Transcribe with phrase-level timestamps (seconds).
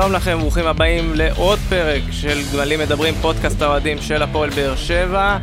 [0.00, 5.38] שלום לכם, ברוכים הבאים לעוד פרק של גמלים מדברים, פודקאסט האוהדים של הפועל באר שבע.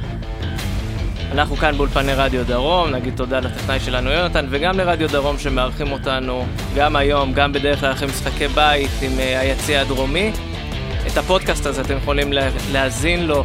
[1.31, 6.45] אנחנו כאן באולפני רדיו דרום, נגיד תודה לטכנאי שלנו יונתן, וגם לרדיו דרום שמארחים אותנו
[6.75, 10.31] גם היום, גם בדרך כלל אחרי משחקי בית עם uh, היציע הדרומי.
[11.07, 13.43] את הפודקאסט הזה אתם יכולים לה, להאזין לו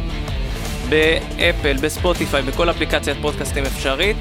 [0.89, 4.17] באפל, בספוטיפיי, בכל אפליקציית פודקאסטים אפשרית,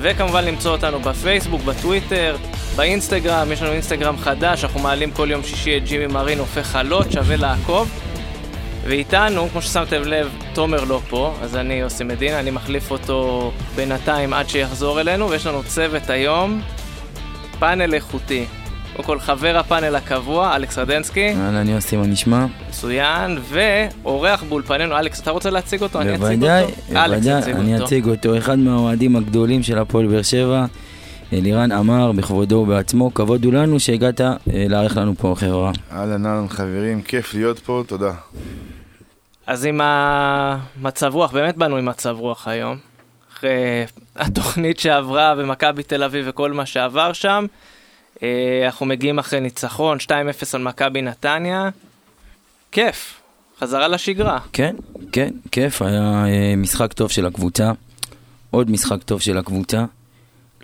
[0.00, 2.36] וכמובן למצוא אותנו בפייסבוק, בטוויטר,
[2.76, 7.12] באינסטגרם, יש לנו אינסטגרם חדש, אנחנו מעלים כל יום שישי את ג'ימי מרין הופך חלות,
[7.12, 7.90] שווה לעקוב.
[8.84, 14.32] ואיתנו, כמו ששמתם לב, תומר לא פה, אז אני יוסי מדינה, אני מחליף אותו בינתיים
[14.32, 16.60] עד שיחזור אלינו, ויש לנו צוות היום,
[17.58, 18.44] פאנל איכותי.
[18.96, 21.28] קודם כל חבר הפאנל הקבוע, אלכס רדנסקי.
[21.28, 22.46] אהלן יוסי, מה נשמע?
[22.68, 26.00] מצוין, ואורח באולפנינו, אלכס, אתה רוצה להציג אותו?
[26.00, 26.32] אני אציג אותו?
[26.36, 28.38] בוודאי, בוודאי, אני אציג אותו.
[28.38, 30.66] אחד מהאוהדים הגדולים של הפועל באר שבע,
[31.32, 34.36] אלירן אמר בכבודו ובעצמו, כבוד הוא לנו שהגעת אה,
[34.68, 35.72] לארח לנו פה חברה.
[35.92, 38.12] אהלן אהלן חברים, כיף להיות פה, תודה.
[39.46, 42.78] אז עם המצב רוח, באמת באנו עם מצב רוח היום.
[43.32, 43.84] אחרי
[44.16, 47.46] התוכנית שעברה במכבי תל אביב וכל מה שעבר שם.
[48.22, 50.10] אה, אנחנו מגיעים אחרי ניצחון, 2-0
[50.54, 51.68] על מכבי נתניה.
[52.72, 53.20] כיף,
[53.60, 54.38] חזרה לשגרה.
[54.52, 54.76] כן,
[55.12, 57.72] כן, כיף, היה אה, משחק טוב של הקבוצה.
[58.50, 59.84] עוד משחק טוב של הקבוצה.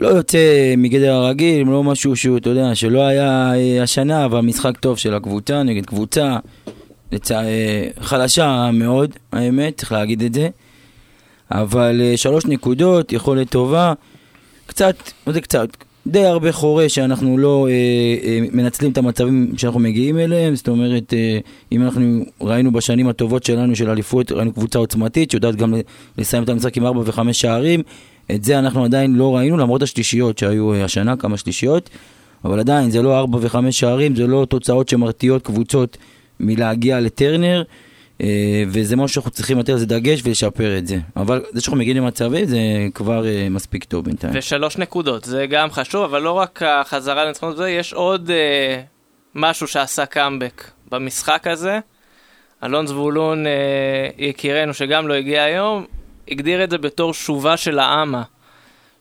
[0.01, 4.77] לא יוצא מגדר הרגיל, לא משהו שהוא, אתה יודע, שלא היה אה, השנה, אבל משחק
[4.77, 6.37] טוב של הקבוצה נגד קבוצה
[7.13, 7.43] לצע...
[8.01, 10.49] חלשה מאוד, האמת, צריך להגיד את זה.
[11.51, 13.93] אבל שלוש נקודות, יכולת טובה.
[14.67, 15.69] קצת, מה זה קצת?
[16.07, 17.73] די הרבה חורה שאנחנו לא אה,
[18.29, 21.39] אה, מנצלים את המצבים שאנחנו מגיעים אליהם, זאת אומרת, אה,
[21.73, 25.75] אם אנחנו ראינו בשנים הטובות שלנו של אליפות, ראינו קבוצה עוצמתית שיודעת גם
[26.19, 27.83] לסיים את המשחק עם 4 ו-5 שערים,
[28.35, 31.91] את זה אנחנו עדיין לא ראינו, למרות השלישיות שהיו אה, השנה, כמה שלישיות,
[32.45, 35.97] אבל עדיין זה לא 4 ו-5 שערים, זה לא תוצאות שמרתיעות קבוצות
[36.41, 37.63] מלהגיע לטרנר.
[38.23, 40.99] אה, וזה משהו שאנחנו צריכים יותר לזה דגש ולשפר את זה.
[41.17, 42.59] אבל זה שאנחנו מגיעים למצבים זה
[42.95, 44.33] כבר אה, מספיק טוב בינתיים.
[44.37, 48.81] ושלוש נקודות, זה גם חשוב, אבל לא רק החזרה לניצחונות הזה, יש עוד אה,
[49.35, 51.79] משהו שעשה קאמבק במשחק הזה.
[52.65, 55.87] אלון זבולון, אה, יקירנו, שגם לא הגיע היום,
[56.29, 58.23] הגדיר את זה בתור שובה של האמה.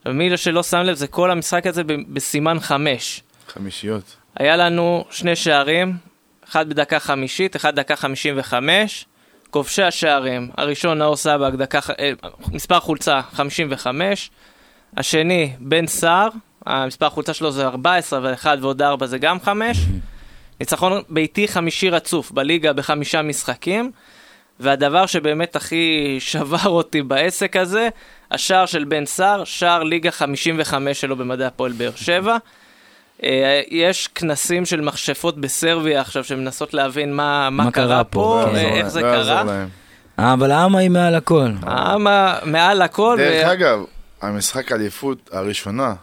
[0.05, 3.23] ומי שלא שם לב, זה כל המשחק הזה בסימן חמש.
[3.47, 4.15] חמישיות.
[4.35, 5.97] היה לנו שני שערים,
[6.49, 9.05] אחד בדקה חמישית, אחד דקה חמישים וחמש.
[9.49, 12.11] כובשי השערים, הראשון נאור סבג, דקה, אה,
[12.51, 14.31] מספר חולצה 55,
[14.97, 16.29] השני בן סער,
[16.65, 19.77] המספר חולצה שלו זה 14 ו-1 ועוד 4 זה גם 5.
[20.59, 23.91] ניצחון ביתי חמישי רצוף בליגה בחמישה משחקים,
[24.61, 27.89] והדבר שבאמת הכי שבר אותי בעסק הזה,
[28.31, 32.37] השער של בן סער, שער ליגה 55 שלו במדעי הפועל באר שבע.
[33.23, 38.43] אה, יש כנסים של מכשפות בסרביה עכשיו שמנסות להבין מה, מה, מה קרה, קרה פה,
[38.51, 38.55] כן.
[38.55, 39.65] איך זה לא קרה.
[40.19, 41.51] אה, אבל האמה היא מעל הכל.
[41.61, 43.15] האמה מעל הכל.
[43.17, 43.53] דרך ו...
[43.53, 43.83] אגב,
[44.21, 45.93] המשחק האליפות הראשונה,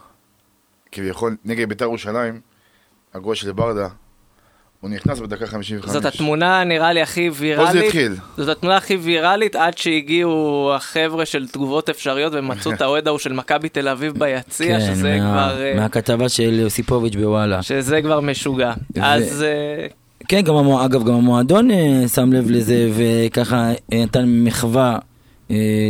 [0.91, 2.41] כביכול נגד בית"ר ירושלים,
[3.13, 3.87] הגול של ברדה,
[4.81, 5.91] הוא נכנס בדקה 55.
[5.91, 7.67] זאת התמונה נראה לי הכי ויראלית.
[7.67, 8.15] פה זה התחיל.
[8.37, 13.33] זאת התמונה הכי ויראלית עד שהגיעו החבר'ה של תגובות אפשריות ומצאו את האוהד ההוא של
[13.33, 15.61] מכבי תל אביב ביציע, כן, שזה מה, כבר...
[15.61, 17.63] אה, מהכתבה של יוסיפוביץ' בוואלה.
[17.63, 18.73] שזה כבר משוגע.
[18.97, 18.99] ו...
[19.03, 19.43] אז...
[19.43, 19.87] אה,
[20.27, 20.85] כן, גם המוע...
[20.85, 24.97] אגב, גם המועדון אה, שם לב לזה, וככה נתן מחווה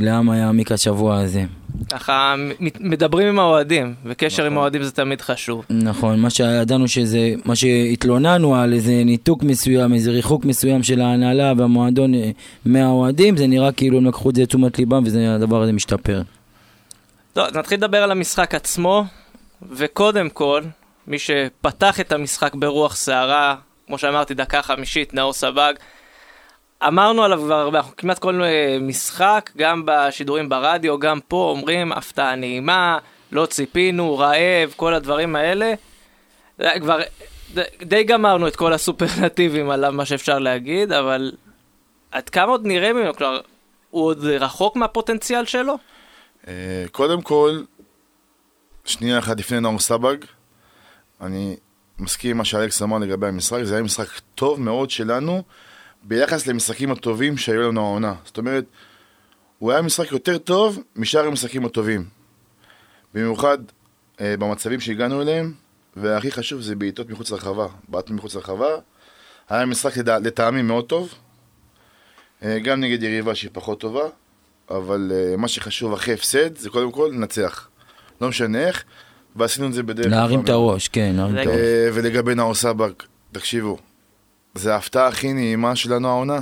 [0.01, 1.44] לעם יעמיק השבוע הזה.
[1.91, 2.35] ככה
[2.79, 4.45] מדברים עם האוהדים, וקשר נכון.
[4.45, 5.66] עם האוהדים זה תמיד חשוב.
[5.69, 11.53] נכון, מה שידענו שזה, מה שהתלוננו על איזה ניתוק מסוים, איזה ריחוק מסוים של ההנהלה
[11.57, 12.31] והמועדון אה,
[12.66, 16.22] מהאוהדים, זה נראה כאילו הם לקחו את זה לתשומת ליבם והדבר הזה משתפר.
[17.34, 19.06] טוב, אז נתחיל לדבר על המשחק עצמו,
[19.72, 20.61] וקודם כל,
[21.07, 23.56] מי שפתח את המשחק ברוח סערה,
[23.88, 25.73] כמו שאמרתי, דקה חמישית, נאור סבג,
[26.88, 31.91] אמרנו עליו כבר הרבה, אנחנו כמעט כל אה, משחק, גם בשידורים ברדיו, גם פה, אומרים
[31.91, 32.97] הפתעה נעימה,
[33.31, 35.73] לא ציפינו, רעב, כל הדברים האלה.
[36.81, 36.99] כבר
[37.81, 41.31] די גמרנו את כל הסופרלטיבים עליו, מה שאפשר להגיד, אבל
[42.11, 43.14] עד כמה עוד נראה ממנו?
[43.14, 43.41] כלומר,
[43.90, 45.78] הוא עוד רחוק מהפוטנציאל שלו?
[46.47, 46.53] אה,
[46.91, 47.61] קודם כל,
[48.85, 50.17] שנייה אחת לפני נאור סבג,
[51.22, 51.55] אני
[51.99, 55.43] מסכים עם מה שאלכס אמר לגבי המשחק, זה היה משחק טוב מאוד שלנו.
[56.03, 58.13] ביחס למשחקים הטובים שהיו לנו העונה.
[58.25, 58.66] זאת אומרת,
[59.59, 62.05] הוא היה משחק יותר טוב משאר המשחקים הטובים.
[63.13, 63.57] במיוחד
[64.22, 65.53] אה, במצבים שהגענו אליהם,
[65.96, 67.67] והכי חשוב זה בעיטות מחוץ לרחבה.
[67.87, 68.67] בעט מחוץ לרחבה.
[69.49, 71.13] היה משחק לטעמי מאוד טוב.
[72.43, 74.03] אה, גם נגד יריבה שהיא פחות טובה,
[74.69, 77.69] אבל אה, מה שחשוב אחרי הפסד זה קודם כל לנצח.
[78.22, 78.84] לא משנה איך,
[79.35, 80.07] ועשינו את זה בדרך...
[80.07, 81.57] להרים את הראש, כן, להרים את הראש.
[81.93, 83.78] ולגבי נאור סבק, תקשיבו,
[84.55, 86.40] זה ההפתעה הכי נעימה שלנו העונה,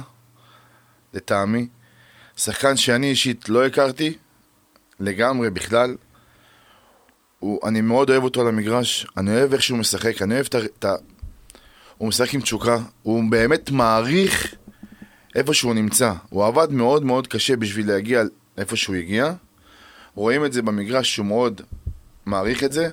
[1.14, 1.68] לטעמי.
[2.38, 4.18] שחקן שאני אישית לא הכרתי,
[5.00, 5.96] לגמרי בכלל.
[7.40, 10.86] הוא, אני מאוד אוהב אותו על המגרש, אני אוהב איך שהוא משחק, אני אוהב את
[10.86, 10.94] ה...
[11.98, 14.56] הוא משחק עם תשוקה, הוא באמת מעריך
[15.36, 16.14] איפה שהוא נמצא.
[16.30, 18.24] הוא עבד מאוד מאוד קשה בשביל להגיע
[18.58, 19.34] איפה שהוא הגיע.
[20.16, 21.62] רואים את זה במגרש שהוא מאוד
[22.26, 22.90] מעריך את זה.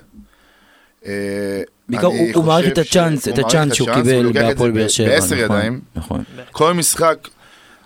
[1.05, 5.07] אה, בעיקר הוא מעריך את הצ'אנס, את הצ'אנס שהוא קיבל בהפועל באר שבע.
[5.07, 5.81] בעשר נכון, ידיים.
[5.95, 6.23] נכון.
[6.51, 7.27] כל משחק,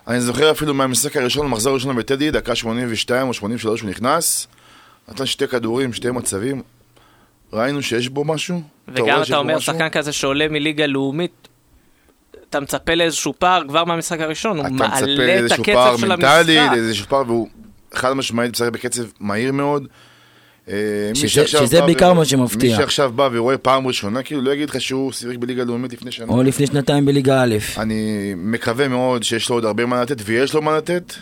[0.07, 4.47] אני זוכר אפילו מהמשחק הראשון, המחזור הראשון בטדי, דקה 82 או 83 הוא נכנס,
[5.09, 6.61] נתן שתי כדורים, שתי מצבים,
[7.53, 8.61] ראינו שיש בו משהו.
[8.87, 11.47] וגם אתה אומר, שחקן כזה שעולה מליגה לאומית,
[12.49, 15.63] אתה מצפה לאיזשהו פער כבר מהמשחק הראשון, הוא מעלה את הקצב של המשחק.
[15.63, 17.47] אתה מצפה לאיזשהו פער מנטלי, לאיזשהו פער, והוא
[17.93, 19.87] חד משמעית משחק בקצב מהיר מאוד.
[20.69, 20.75] אה,
[21.13, 22.71] שזה, שזה בעיקר מה שמפתיע.
[22.71, 26.11] מי שעכשיו בא ורואה פעם ראשונה, כאילו לא יגיד לך שהוא שיחק בליגה לאומית לפני
[26.11, 26.27] שנה.
[26.27, 27.55] או לפני שנתיים בליגה א'.
[27.77, 31.13] אני מקווה מאוד שיש לו עוד הרבה מה לתת, ויש לו מה לתת,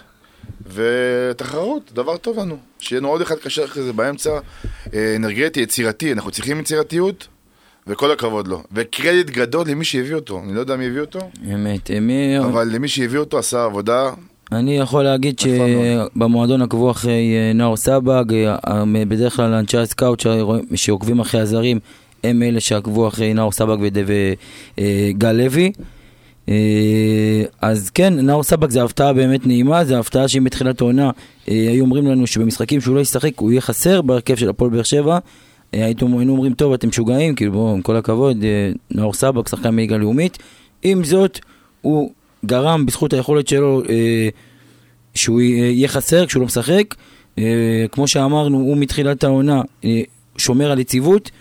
[0.74, 2.58] ותחרות, דבר טוב לנו.
[2.80, 4.40] שיהיה לנו עוד אחד קשר אחרי זה באמצע,
[4.94, 7.28] אה, אנרגטי, יצירתי, אנחנו צריכים יצירתיות.
[7.90, 8.64] וכל הכבוד לו.
[8.72, 10.42] וקרדיט גדול למי שהביא אותו.
[10.44, 11.20] אני לא יודע מי הביא אותו.
[11.54, 11.92] אמת.
[12.02, 12.40] מי...
[12.40, 14.12] אבל למי שהביא אותו עשה עבודה
[14.52, 20.24] אני יכול להגיד שבמועדון עקבו אחרי אה, נאור סבג, אה, בדרך כלל אנשי הסקאוט
[20.76, 21.80] שעוקבים אחרי הזרים
[22.24, 23.78] הם אלה שעקבו אחרי נאור סבג
[24.78, 25.72] וגל לוי.
[27.62, 31.12] אז כן, נאור סבג זה הפתעה באמת נעימה, זה הפתעה שאם בתחילת העונה
[31.48, 35.20] היו אומרים לנו שבמשחקים שהוא לא ישחק הוא יהיה חסר בהרכב של הפועל באר שבע.
[35.72, 38.38] היינו אומרים, טוב, אתם משוגעים, כאילו בואו, עם כל הכבוד,
[38.92, 40.38] נאור סבג, שחקן מליגה לאומית.
[40.84, 41.40] עם זאת,
[41.82, 42.12] הוא
[42.46, 44.30] גרם בזכות היכולת שלו אה,
[45.16, 46.96] שהוא יהיה חסר כשהוא לא משחק.
[47.38, 50.02] אה, כמו שאמרנו, הוא מתחילת העונה אה,
[50.38, 51.32] שומר על יציבות.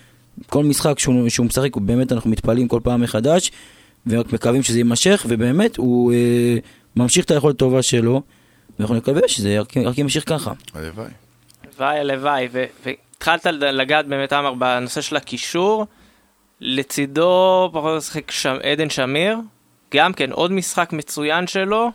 [0.46, 3.50] כל משחק שהוא, שהוא משחק, באמת אנחנו מתפעלים כל פעם מחדש,
[4.06, 6.56] ורק מקווים שזה יימשך, ובאמת הוא אה,
[6.96, 8.22] ממשיך את היכולת הטובה שלו,
[8.78, 10.52] ואנחנו נקווה שזה רק, רק יימשך ככה.
[10.74, 11.08] הלוואי.
[11.64, 12.48] הלוואי, הלוואי,
[12.84, 15.86] והתחלת לגעת באמת, עמר, בנושא של הקישור.
[16.60, 18.32] לצידו פחות לשחק
[18.62, 19.38] עדן שמיר,
[19.94, 21.90] גם כן עוד משחק מצוין שלו,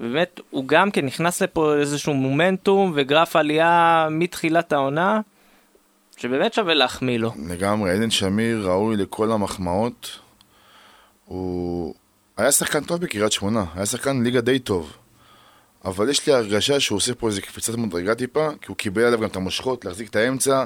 [0.00, 5.20] באמת הוא גם כן נכנס לפה איזשהו מומנטום וגרף עלייה מתחילת העונה,
[6.16, 7.32] שבאמת שווה להחמיא לו.
[7.48, 10.18] לגמרי, עדן שמיר ראוי לכל המחמאות.
[11.24, 11.94] הוא
[12.36, 14.96] היה שחקן טוב בקריית שמונה, היה שחקן ליגה די טוב.
[15.84, 19.20] אבל יש לי הרגשה שהוא עושה פה איזה קפיצת מדרגה טיפה, כי הוא קיבל עליו
[19.20, 20.64] גם את המושכות, להחזיק את האמצע.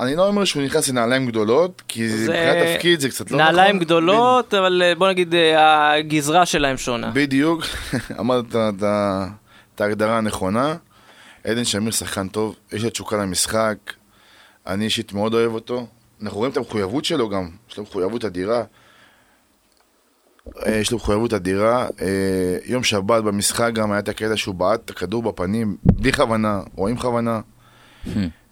[0.00, 3.54] אני לא אומר שהוא נכנס לנעליים גדולות, כי מבחינת תפקיד זה קצת לא נכון.
[3.54, 7.10] נעליים גדולות, אבל אה, בוא נגיד אה, הגזרה שלהם שונה.
[7.10, 7.62] בדיוק,
[8.20, 8.44] אמרת
[9.74, 10.76] את ההגדרה הנכונה.
[11.44, 13.76] עדן שמיר שחקן טוב, יש לו תשוקה למשחק,
[14.66, 15.86] אני אישית מאוד אוהב אותו.
[16.22, 18.62] אנחנו רואים את המחויבות שלו גם, יש לו מחויבות אדירה.
[20.66, 21.86] אה, יש לו מחויבות אדירה.
[22.64, 26.88] יום שבת במשחק גם היה את הקטע שהוא בעט את הכדור בפנים, בלי כוונה, או
[26.88, 27.40] עם כוונה.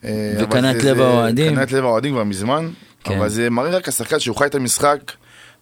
[0.04, 1.52] אה, וקנה את לב האוהדים.
[1.52, 2.70] קנה את לב האוהדים כבר מזמן,
[3.04, 3.18] כן.
[3.18, 5.12] אבל זה מראה רק השחקן שהוא חי את המשחק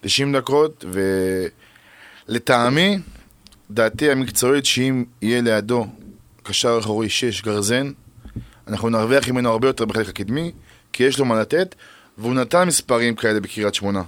[0.00, 0.85] 90 דקות,
[2.29, 2.99] ולטעמי,
[3.71, 5.87] דעתי המקצועית שאם יהיה לידו
[6.43, 7.91] קשר אחורי 6 גרזן,
[8.69, 10.53] אנחנו נרוויח ממנו הרבה יותר בחלק הקדמי,
[10.93, 11.75] כי יש לו מה לתת,
[12.19, 14.03] והוא נתן מספרים כאלה בקריית שמונה.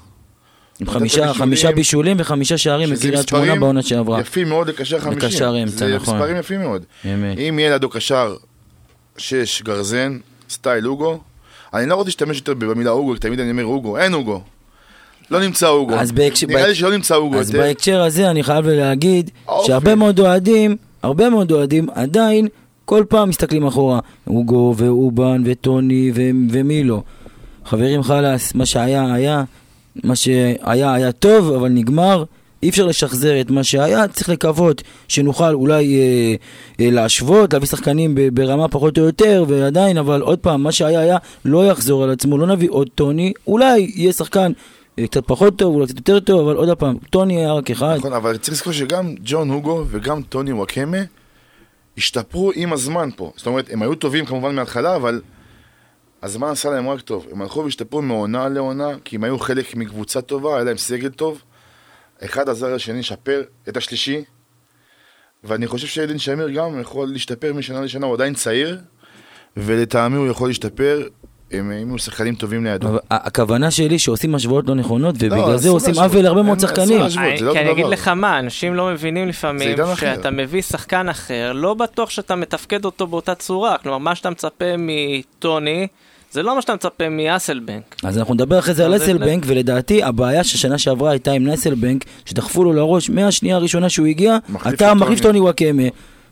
[0.81, 4.21] עם חמישה, חמישה בישולים וחמישה שערים בקריית שמונה בעונה שעברה.
[4.21, 5.29] יפים מאוד לקשר חמישים.
[5.29, 5.88] לקשר אמצע, נכון.
[5.88, 6.85] זה מספרים יפים מאוד.
[7.05, 7.38] אמת.
[7.38, 8.37] אם יהיה לידו קשר
[9.17, 10.19] שש גרזן,
[10.50, 11.19] סטייל אוגו.
[11.75, 14.40] אני לא רוצה להשתמש יותר במילה אוגו, כי תמיד אני אומר אוגו, אין אוגו.
[15.31, 15.95] לא נמצא אוגו.
[15.95, 16.47] אז בהקשר...
[16.47, 17.38] נראה לי שלא נמצא אוגו.
[17.38, 19.31] אז בהקשר הזה אני חייב להגיד
[19.62, 22.49] שהרבה מאוד אוהדים, הרבה מאוד אוהדים עדיין
[22.85, 24.00] כל פעם מסתכלים אחורה.
[24.26, 26.12] אוגו ואובן וטוני
[26.50, 27.02] ומי לא.
[27.64, 29.45] חברים חלאס, מה שהיה היה,
[30.05, 32.25] מה שהיה היה טוב, אבל נגמר.
[32.62, 36.35] אי אפשר לשחזר את מה שהיה, צריך לקוות שנוכל אולי אה,
[36.81, 41.17] אה, להשוות, להביא שחקנים ברמה פחות או יותר, ועדיין, אבל עוד פעם, מה שהיה היה
[41.45, 44.53] לא יחזור על עצמו, לא נביא עוד טוני, אולי יהיה שחקן
[44.99, 47.97] אה, קצת פחות טוב, אולי קצת יותר טוב, אבל עוד פעם, טוני היה רק אחד.
[47.99, 50.99] נכון, אבל צריך לזכור שגם ג'ון הוגו וגם טוני וואקמה
[51.99, 53.33] השתפרו עם הזמן פה.
[53.37, 55.21] זאת אומרת, הם היו טובים כמובן מההתחלה, אבל
[56.23, 57.27] הזמן עשה להם רק טוב.
[57.33, 61.43] הם הלכו והשתפרו מעונה לעונה, כי הם היו חלק מקבוצה טובה, היה להם סגל טוב.
[62.25, 64.25] אחד עזר לשני לשפר את השלישי,
[65.45, 68.79] ואני חושב שעדן שמיר גם יכול להשתפר משנה לשנה, הוא עדיין צעיר,
[69.57, 71.03] ולטעמי הוא יכול להשתפר
[71.53, 72.89] אם יהיו שחקנים טובים לידו.
[73.11, 77.01] הכוונה שלי שעושים השוואות לא נכונות, ובגלל לא, זה עושים עוול להרבה מאוד שחקנים.
[77.41, 81.75] לא כי אני אגיד לך מה, אנשים לא מבינים לפעמים שאתה מביא שחקן אחר, לא
[81.75, 83.79] בטוח שאתה מתפקד אותו באותה צורה.
[83.79, 85.87] כלומר, מה שאתה מצפה מטוני,
[86.38, 87.97] זה לא מה שאתה מצפה מאסלבנק.
[88.04, 92.64] אז אנחנו נדבר אחרי זה על אסלבנק, ולדעתי הבעיה ששנה שעברה הייתה עם נסלבנק, שדחפו
[92.64, 94.37] לו לראש מהשנייה הראשונה שהוא הגיע,
[94.68, 95.40] אתה את מחליף טוני.
[95.40, 95.83] וואקמה.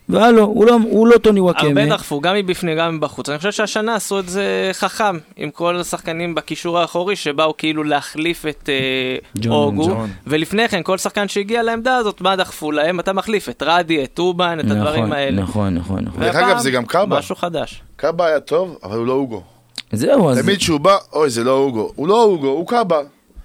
[0.08, 1.68] והלו, הוא לא, הוא לא טוני וואקמה.
[1.68, 3.28] הרבה דחפו, גם מבפנים, גם מבחוץ.
[3.28, 8.46] אני חושב שהשנה עשו את זה חכם, עם כל השחקנים בקישור האחורי, שבאו כאילו להחליף
[8.46, 9.86] את אה, ג'ון, אוגו.
[9.88, 10.10] ג'ון.
[10.26, 13.00] ולפני כן, כל שחקן שהגיע לעמדה הזאת, מה דחפו להם?
[13.00, 15.42] אתה מחליף את רדי, את טובן, את הדברים נכון, האלה.
[15.42, 16.20] נכון, נכון, נכון.
[16.20, 17.18] דרך אגב, זה גם קאבה.
[17.18, 17.82] משהו חדש.
[17.96, 19.55] קאבה היה טוב, אבל הוא לא אוגו.
[19.92, 21.92] זהו, אז תמיד כשהוא בא, אוי, זה לא אוגו.
[21.96, 23.00] הוא לא אוגו, הוא קאבה.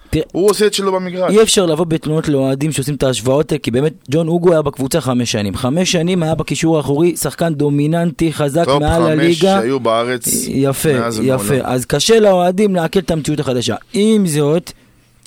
[0.10, 1.32] תראה, הוא עושה את שלו במגרש.
[1.32, 5.02] אי אפשר לבוא בתלונות לאוהדים שעושים את ההשוואות האלה, כי באמת ג'ון אוגו היה בקבוצה
[5.02, 5.56] חמש שנים.
[5.56, 9.60] חמש שנים היה בקישור האחורי, שחקן דומיננטי, חזק top מעל חמש הליגה.
[9.62, 10.28] שהיו בארץ.
[10.48, 10.90] יפה,
[11.24, 11.56] יפה.
[11.64, 13.76] אז קשה לאוהדים לעכל את המציאות החדשה.
[13.94, 14.72] עם זאת,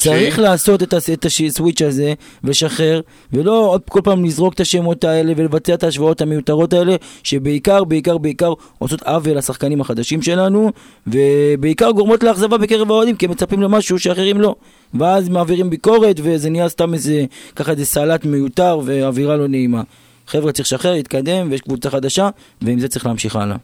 [0.05, 0.39] צריך?
[0.39, 3.01] לעשות את הס- את הסוויץ' הזה ולשחרר,
[3.33, 8.19] ולא עוד כל פעם לזרוק את השמות האלה ולבצע את ההשוואות המיותרות האלה, שבעיקר, בעיקר,
[8.19, 10.73] בעיקר עושות עוול לשחקנים החדשים שלנו,
[11.07, 14.55] ובעיקר גורמות לאכזבה בקרב האוהדים, כי הם מצפים למשהו שאחרים לא.
[14.95, 17.25] ואז מעבירים ביקורת, וזה נהיה סתם איזה,
[17.57, 19.83] ככה איזה סלט מיותר ואווירה לא נעימה.
[20.27, 22.29] חבר'ה, צריך לשחרר, להתקדם, ויש קבוצה חדשה,
[22.63, 23.57] ועם זה צריך להמשיך הלאה.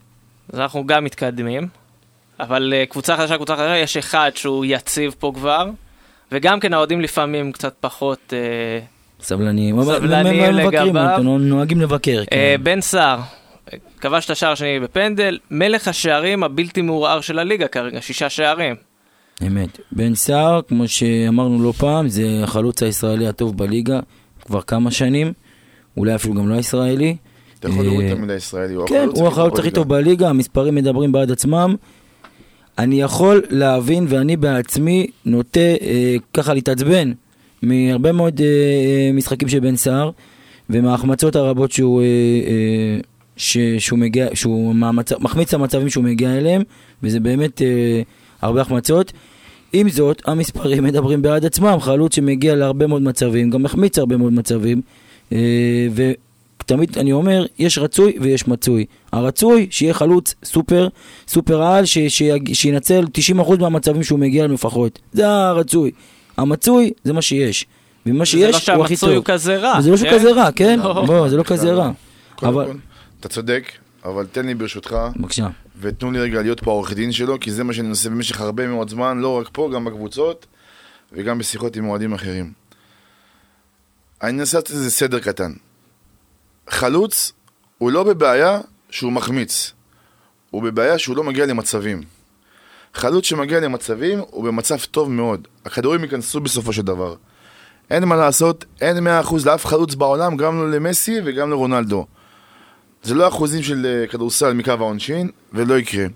[0.53, 1.69] אז אנחנו גם מתקדמים,
[2.41, 5.71] אבל uh, קבוצה חדשה, קבוצה חדשה, יש אחד שהוא יציב פה כבר,
[6.33, 8.19] וגם כן האוהדים לפעמים קצת פחות...
[8.33, 11.13] Uh, סבלניים, סבלניים לגביו.
[11.13, 12.23] אותנו, נוהגים לבקר.
[12.23, 12.57] uh, כן.
[12.63, 13.19] בן סער,
[13.73, 18.75] אה, כבש את השער השני בפנדל, מלך השערים הבלתי מעורער של הליגה כרגע, שישה שערים.
[19.47, 19.81] אמת.
[19.93, 24.01] בן סער, כמו שאמרנו לא פעם, זה החלוץ הישראלי הטוב בליגה
[24.45, 25.33] כבר כמה שנים,
[25.97, 27.17] אולי אפילו גם לא הישראלי.
[27.59, 28.75] אתה יכול את אה, המילה ישראלי.
[28.75, 31.75] הוא כן, הוא החלוץ הכי טוב בליגה, המספרים מדברים בעד עצמם.
[32.81, 37.13] אני יכול להבין, ואני בעצמי נוטה אה, ככה להתעצבן
[37.63, 40.11] מהרבה מאוד אה, אה, משחקים של בן סער,
[40.71, 43.01] ומההחמצות הרבות שהוא, אה, אה,
[43.37, 45.13] ש, שהוא, מגיע, שהוא מהמצ...
[45.13, 46.63] מחמיץ המצבים שהוא מגיע אליהם,
[47.03, 48.03] וזה באמת אה,
[48.43, 49.13] הרבה החמצות.
[49.73, 54.33] עם זאת, המספרים מדברים בעד עצמם, חלוץ שמגיע להרבה מאוד מצבים, גם מחמיץ הרבה מאוד
[54.33, 54.81] מצבים,
[55.33, 55.89] אה,
[56.61, 58.85] ותמיד אני אומר, יש רצוי ויש מצוי.
[59.13, 60.89] הרצוי, שיהיה חלוץ סופר,
[61.29, 63.05] סופר על, ש, שיג, שינצל
[63.39, 64.99] 90% מהמצבים שהוא מגיע אליהם לפחות.
[65.13, 65.91] זה הרצוי.
[66.37, 67.67] המצוי, זה מה שיש.
[68.07, 69.01] ומה זה לא שיש, הוא הכי טוב.
[69.01, 69.79] שהמצוי הוא כזה רע.
[69.79, 70.19] וזה לא שהוא כן?
[70.19, 70.79] כזה רע, כן?
[70.79, 71.05] לא.
[71.07, 71.91] בוא, זה לא כזה רע.
[72.43, 72.67] אבל...
[73.21, 73.73] אתה צודק,
[74.05, 75.49] אבל תן לי ברשותך, בבקשה.
[75.81, 78.67] ותנו לי רגע להיות פה העורך דין שלו, כי זה מה שאני עושה במשך הרבה
[78.67, 80.47] מאוד זמן, לא רק פה, גם בקבוצות,
[81.13, 82.53] וגם בשיחות עם אוהדים אחרים.
[84.23, 85.53] אני אנסה לעשות איזה סדר קטן.
[86.71, 87.33] חלוץ
[87.79, 88.61] הוא לא בבעיה
[88.91, 89.73] שהוא מחמיץ,
[90.51, 92.03] הוא בבעיה שהוא לא מגיע למצבים.
[92.95, 95.49] חלוץ שמגיע למצבים הוא במצב טוב מאוד.
[95.65, 97.15] הכדורים ייכנסו בסופו של דבר.
[97.91, 102.07] אין מה לעשות, אין מאה אחוז לאף חלוץ בעולם, גם לא למסי וגם לרונלדו.
[103.03, 106.07] זה לא אחוזים של אה, כדורסל מקו העונשין, ולא יקרה.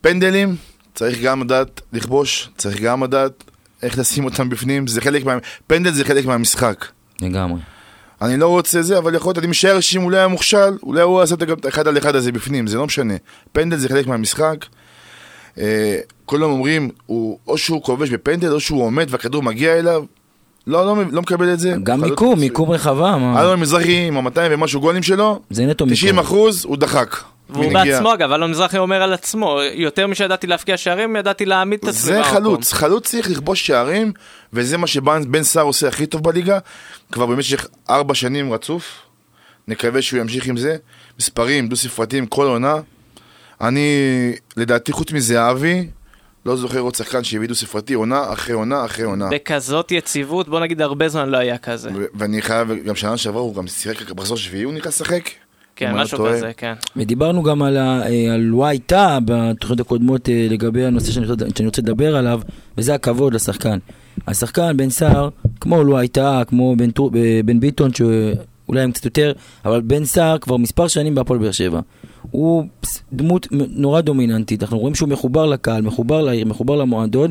[0.00, 0.56] פנדלים,
[0.94, 3.44] צריך גם לדעת לכבוש, צריך גם לדעת
[3.82, 5.38] איך לשים אותם בפנים, זה חלק מה...
[5.66, 6.86] פנדל זה חלק מהמשחק.
[7.20, 7.73] לגמרי.
[8.24, 11.20] אני לא רוצה זה, אבל יכול להיות, אני משער שאם אולי היה מוכשל, אולי הוא
[11.20, 13.14] יעשה גם את האחד על אחד הזה בפנים, זה לא משנה.
[13.52, 14.56] פנדל זה חלק מהמשחק.
[15.58, 15.98] אה,
[16.30, 20.04] היום אומרים, הוא, או שהוא כובש בפנדל, או שהוא עומד והכדור מגיע אליו.
[20.66, 21.74] לא, לא, לא מקבל את זה.
[21.82, 22.40] גם מיקום.
[22.40, 23.40] מיקום רחבה, מה?
[23.40, 25.96] אלון מזרחי עם ה-200 ומשהו גולים שלו, זה נטו מיקום.
[25.96, 27.16] 90 אחוז הוא דחק.
[27.50, 27.72] והוא.
[27.72, 32.00] בעצמו אגב, אלון מזרחי אומר על עצמו, יותר משידעתי להבקיע שערים, ידעתי להעמיד את עצמי
[32.02, 32.22] זה.
[32.22, 34.12] חלוץ, חלוץ צריך לכבוש שערים,
[34.52, 36.58] וזה מה שבן סער עושה הכי טוב בליגה,
[37.12, 38.84] כבר במשך ארבע שנים רצוף.
[39.68, 40.76] נקווה שהוא ימשיך עם זה.
[41.18, 42.74] מספרים דו ספרתיים כל עונה.
[43.60, 43.88] אני,
[44.56, 45.86] לדעתי, חוץ מזהבי,
[46.46, 49.28] לא זוכר עוד שחקן שהביא דו ספרתי עונה אחרי עונה אחרי עונה.
[49.30, 51.90] בכזאת יציבות, בוא נגיד הרבה זמן לא היה כזה.
[52.14, 55.30] ואני חייב, גם שנה שעברה הוא גם שיחק במחזור שביעי, הוא נכנס לשחק.
[55.76, 56.32] כן, משהו טועה.
[56.32, 56.72] כזה, כן.
[56.96, 61.44] ודיברנו גם על, ה, אה, על וואי טאה בתוכניות הקודמות אה, לגבי הנושא שאני רוצה,
[61.56, 62.40] שאני רוצה לדבר עליו,
[62.78, 63.78] וזה הכבוד לשחקן.
[64.26, 65.28] השחקן בן סער,
[65.60, 69.32] כמו לואי טאה, כמו בן, טור- אה, בן ביטון, שאולי הם קצת יותר,
[69.64, 71.80] אבל בן סער כבר מספר שנים בהפועל באר שבע.
[72.30, 72.64] הוא
[73.12, 77.30] דמות נורא דומיננטית, אנחנו רואים שהוא מחובר לקהל, מחובר לעיר, מחובר למועדון,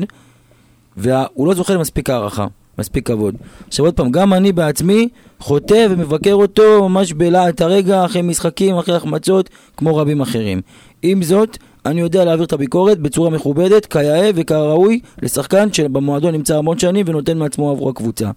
[0.96, 2.46] והוא לא זוכה למספיק הערכה,
[2.78, 3.34] מספיק כבוד.
[3.68, 5.08] עכשיו עוד פעם, גם אני בעצמי
[5.40, 10.60] חוטא ומבקר אותו ממש בלהט הרגע, אחרי משחקים, אחרי החמצות, כמו רבים אחרים.
[11.02, 16.78] עם זאת, אני יודע להעביר את הביקורת בצורה מכובדת, כיאה וכראוי, לשחקן שבמועדון נמצא המון
[16.78, 18.30] שנים ונותן מעצמו עבור הקבוצה.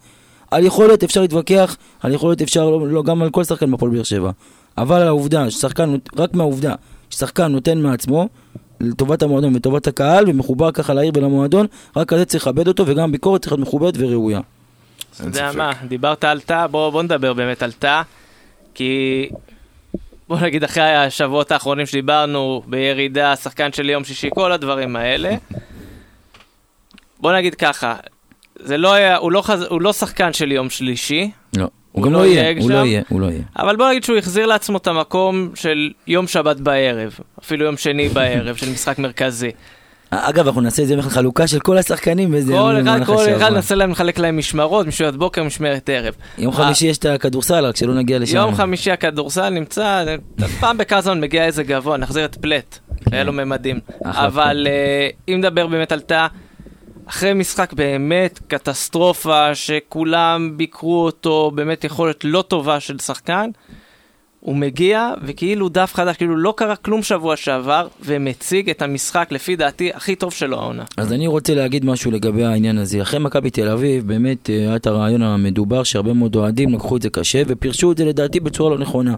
[0.52, 4.04] על יכולת אפשר להתווכח, על יכולת אפשר לא, לא גם על כל שחקן בהפועל באר
[4.04, 4.32] שבע.
[4.78, 6.76] אבל העובדה ששחקן, רק מהעובדה
[7.10, 8.30] ששחקן נותן מעצמו,
[8.80, 13.12] לטובת המועדון ולטובת הקהל, ומחובר ככה לעיר ולמועדון, רק על זה צריך לכבד אותו, וגם
[13.12, 14.40] ביקורת צריכה להיות מכובדת וראויה.
[15.16, 15.52] אתה יודע.
[15.56, 18.02] מה, דיברת על תא, בוא, בוא נדבר באמת על תא,
[18.74, 19.30] כי
[20.28, 25.36] בוא נגיד אחרי השבועות האחרונים שדיברנו, בירידה, שחקן של יום שישי, כל הדברים האלה.
[27.20, 27.96] בוא נגיד ככה,
[28.60, 29.62] זה לא היה, הוא לא, חז...
[29.62, 31.32] הוא לא שחקן של יום שלישי.
[31.98, 32.72] הוא גם לא לא יהיה הוא?
[32.72, 33.42] לא יהיה, הוא לא יהיה.
[33.58, 38.10] אבל בוא נגיד שהוא החזיר לעצמו את המקום של יום שבת בערב, אפילו יום שני
[38.10, 39.52] בערב, של משחק מרכזי.
[40.10, 43.08] אגב, אנחנו נעשה את זה בכלל חלוקה של כל השחקנים באיזה כל ימים אחד, במהלך
[43.08, 43.54] כל אחד.
[43.54, 46.14] ננסה להם לחלק להם משמרות, משמרת בוקר, משמרת ערב.
[46.38, 48.36] יום אה, חמישי יש את הכדורסל, רק שלא נגיע לשם.
[48.36, 50.16] יום חמישי הכדורסל נמצא,
[50.60, 52.80] פעם זמן מגיע איזה גבוה, נחזיר את פלט,
[53.12, 53.80] היה לו ממדים.
[54.06, 56.28] אבל אה, אם נדבר באמת על תא,
[57.10, 63.50] אחרי משחק באמת קטסטרופה, שכולם ביקרו אותו, באמת יכולת לא טובה של שחקן,
[64.40, 69.56] הוא מגיע וכאילו דף חדש, כאילו לא קרה כלום שבוע שעבר, ומציג את המשחק לפי
[69.56, 70.84] דעתי הכי טוב שלו העונה.
[70.98, 73.02] אז אני רוצה להגיד משהו לגבי העניין הזה.
[73.02, 77.02] אחרי מכבי תל אביב, באמת אה, היה את הרעיון המדובר שהרבה מאוד אוהדים לקחו את
[77.02, 79.16] זה קשה ופירשו את זה לדעתי בצורה לא נכונה.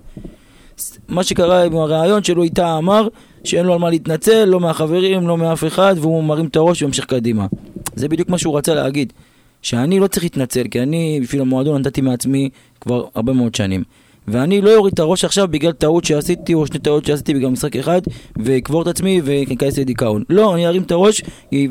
[1.07, 3.07] מה שקרה עם הרעיון שלו איתה אמר
[3.43, 7.05] שאין לו על מה להתנצל, לא מהחברים, לא מאף אחד, והוא מרים את הראש והמשיך
[7.05, 7.45] קדימה.
[7.95, 9.13] זה בדיוק מה שהוא רצה להגיד.
[9.62, 12.50] שאני לא צריך להתנצל, כי אני בשביל המועדון נתתי מעצמי
[12.81, 13.83] כבר הרבה מאוד שנים.
[14.27, 17.75] ואני לא אוריד את הראש עכשיו בגלל טעות שעשיתי, או שני טעות שעשיתי בגלל משחק
[17.75, 18.01] אחד,
[18.38, 20.24] ואקבור את עצמי ואכנס לדיכאון.
[20.29, 21.21] לא, אני ארים את הראש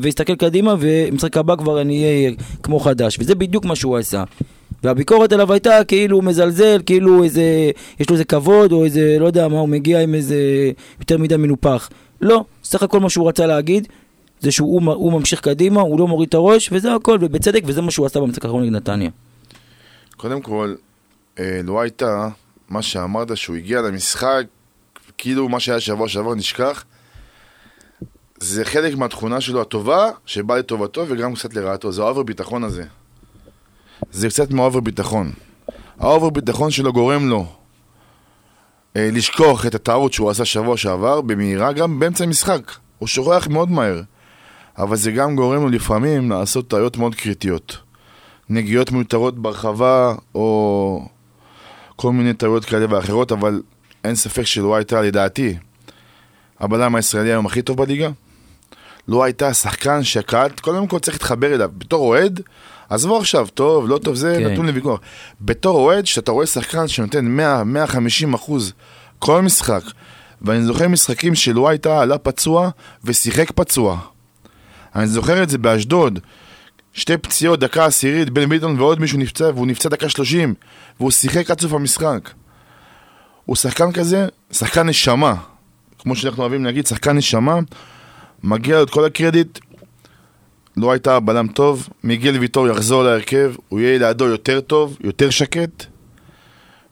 [0.01, 2.31] ואסתכל קדימה, ומשחק הבא כבר אני אהיה
[2.63, 3.19] כמו חדש.
[3.19, 4.23] וזה בדיוק מה שהוא עשה.
[4.83, 9.25] והביקורת עליו הייתה כאילו הוא מזלזל, כאילו איזה, יש לו איזה כבוד, או איזה, לא
[9.25, 10.37] יודע מה, הוא מגיע עם איזה
[10.99, 11.89] יותר מדי מנופח.
[12.21, 13.87] לא, סך הכל מה שהוא רצה להגיד,
[14.39, 17.91] זה שהוא הוא ממשיך קדימה, הוא לא מוריד את הראש, וזה הכל, ובצדק, וזה מה
[17.91, 19.09] שהוא עשה במשחק האחרון נגד נתניה.
[20.17, 20.75] קודם כל,
[21.39, 22.29] אה, לא הייתה,
[22.69, 24.43] מה שאמרת שהוא הגיע למשחק,
[25.17, 26.83] כאילו מה שהיה שבוע שעבר נשכח,
[28.39, 32.83] זה חלק מהתכונה שלו הטובה, שבאה לטובתו וגם קצת לרעתו, זה ה-over ביטחון הזה.
[34.11, 35.31] זה קצת מה-over ביטחון.
[35.99, 37.45] ה-over ביטחון שלו גורם לו
[38.97, 42.71] אה, לשכוח את הטעות שהוא עשה שבוע שעבר מהירה, גם באמצע המשחק.
[42.99, 44.01] הוא שוכח מאוד מהר.
[44.77, 47.77] אבל זה גם גורם לו לפעמים לעשות טעויות מאוד קריטיות.
[48.49, 51.07] נגיעות מיותרות ברחבה, או
[51.95, 53.61] כל מיני טעויות כאלה ואחרות, אבל
[54.03, 55.57] אין ספק שלא הייתה, לדעתי,
[56.59, 58.09] הבלם הישראלי היום הכי טוב בליגה.
[59.09, 61.69] לא הייתה שחקן שהקהל, קודם כל צריך להתחבר אליו.
[61.77, 62.41] בתור אוהד,
[62.89, 64.47] עזבו עכשיו, טוב, לא טוב, זה כן.
[64.47, 64.99] נתון לוויכוח.
[65.41, 67.39] בתור אוהד, שאתה רואה שחקן שנותן
[68.31, 68.73] 100-150 אחוז
[69.19, 69.81] כל משחק,
[70.41, 72.69] ואני זוכר משחקים שלא הייתה עלה פצוע
[73.03, 73.99] ושיחק פצוע.
[74.95, 76.19] אני זוכר את זה באשדוד,
[76.93, 80.53] שתי פציעות, דקה עשירית, בן ביטון ועוד מישהו נפצע, והוא נפצע דקה שלושים,
[80.99, 82.29] והוא שיחק עד סוף המשחק.
[83.45, 85.35] הוא שחקן כזה, שחקן נשמה.
[85.99, 87.59] כמו שאנחנו אוהבים להגיד, שחקן נשמה,
[88.43, 89.59] מגיע לו את כל הקרדיט.
[90.77, 95.85] לא הייתה בלם טוב, מיגל ויטור יחזור להרכב, הוא יהיה לידו יותר טוב, יותר שקט,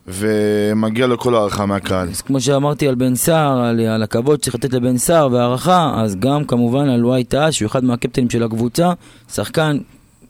[0.08, 2.10] ומגיע לו כל הערכה מהקהל.
[2.10, 6.16] אז כמו שאמרתי על בן סער, על, על הכבוד שצריך לתת לבן סער והערכה, אז
[6.16, 8.94] גם כמובן על וואי טאה, שהוא אחד מהקפטנים של הקבוצה,
[9.34, 9.78] שחקן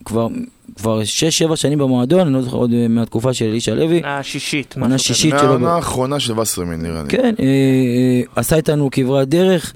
[0.06, 0.28] כבר,
[0.76, 1.02] כבר
[1.50, 4.76] 6-7 שנים במועדון, אני לא זוכר עוד מהתקופה של אלישע לוי, השישית.
[4.82, 4.98] עונה.
[4.98, 5.48] שישית שלו.
[5.48, 7.10] מהעונה האחרונה של וסרמן נראה לי.
[7.10, 9.74] כן, אה, אה, עשה איתנו כברת דרך,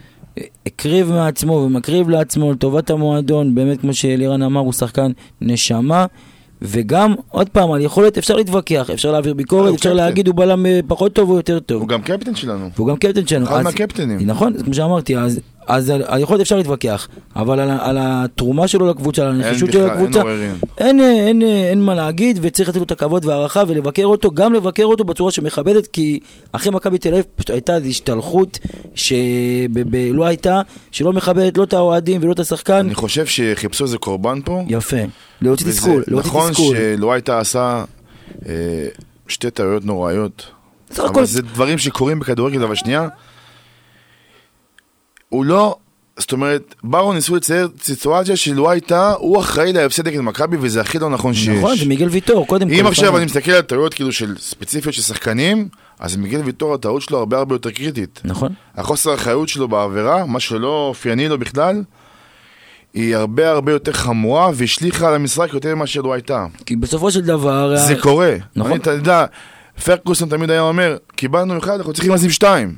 [0.66, 6.06] הקריב מעצמו ומקריב לעצמו לטובת המועדון, באמת כמו שאלירן אמר, הוא שחקן נשמה.
[6.64, 10.04] וגם, עוד פעם, על יכולת אפשר להתווכח, אפשר להעביר אה, ביקורת, הוא אפשר קפטן.
[10.04, 11.82] להגיד הוא בלם אה, פחות טוב או יותר טוב.
[11.82, 12.70] הוא גם קפטן שלנו.
[12.76, 13.46] והוא גם קפטן שלנו.
[13.46, 14.20] אחד אז- מהקפטנים.
[14.26, 18.88] נכון, כמו שאמרתי, אז, אז על, על יכולת אפשר להתווכח, אבל על, על התרומה שלו
[18.90, 20.56] לקבוצה, על אין הנחישות שלו בכלל, אין עוררין.
[20.78, 24.32] אין, אה, אין, אה, אין מה להגיד, וצריך לתת לו את הכבוד והערכה ולבקר אותו,
[24.32, 26.20] גם לבקר אותו בצורה שמכבדת, כי
[26.52, 28.60] אחרי מכבי תל אביב הייתה איזו השתלחות
[28.96, 32.74] שלא הייתה, שלא מכבדת לא את האוהדים ולא את השחקן.
[32.74, 34.64] אני חושב שחיפשו איזה קורבן פה.
[34.68, 34.98] יפה.
[35.42, 36.76] להוציא תסכול, להוציא נכון תסכול.
[36.78, 37.84] שלא הייתה עשה
[38.50, 38.54] אה,
[39.28, 40.46] שתי טעויות נוראיות.
[41.00, 43.08] אבל הכל- זה דברים שקורים בכדורגל, אבל שנייה,
[45.32, 45.76] הוא לא,
[46.18, 51.00] זאת אומרת, באו ניסו לצייר סיטואציה שלא הייתה, הוא אחראי להפסד נגד מכבי, וזה הכי
[51.00, 51.48] לא נכון שיש.
[51.48, 52.74] נכון, זה מיגל ויטור, קודם כל.
[52.74, 53.18] אם עכשיו.
[53.18, 55.68] אני מסתכל על טעויות כאילו של ספציפיות של שחקנים,
[56.00, 58.22] אז מיגל ויטור הטעות שלו הרבה הרבה יותר קריטית.
[58.26, 58.54] נכון.
[58.76, 61.84] החוסר האחריות שלו בעבירה, מה שלא אופייני לו בכלל,
[62.94, 66.46] היא הרבה הרבה יותר חמורה והשליכה על המשחק יותר ממה שלא הייתה.
[66.66, 67.76] כי בסופו של דבר...
[67.78, 68.36] זה קורה.
[68.56, 68.80] נכון.
[68.80, 69.26] אתה יודע,
[69.84, 72.76] פרקוסון תמיד היה אומר, קיבלנו אחד, אנחנו צריכים לשים שתיים.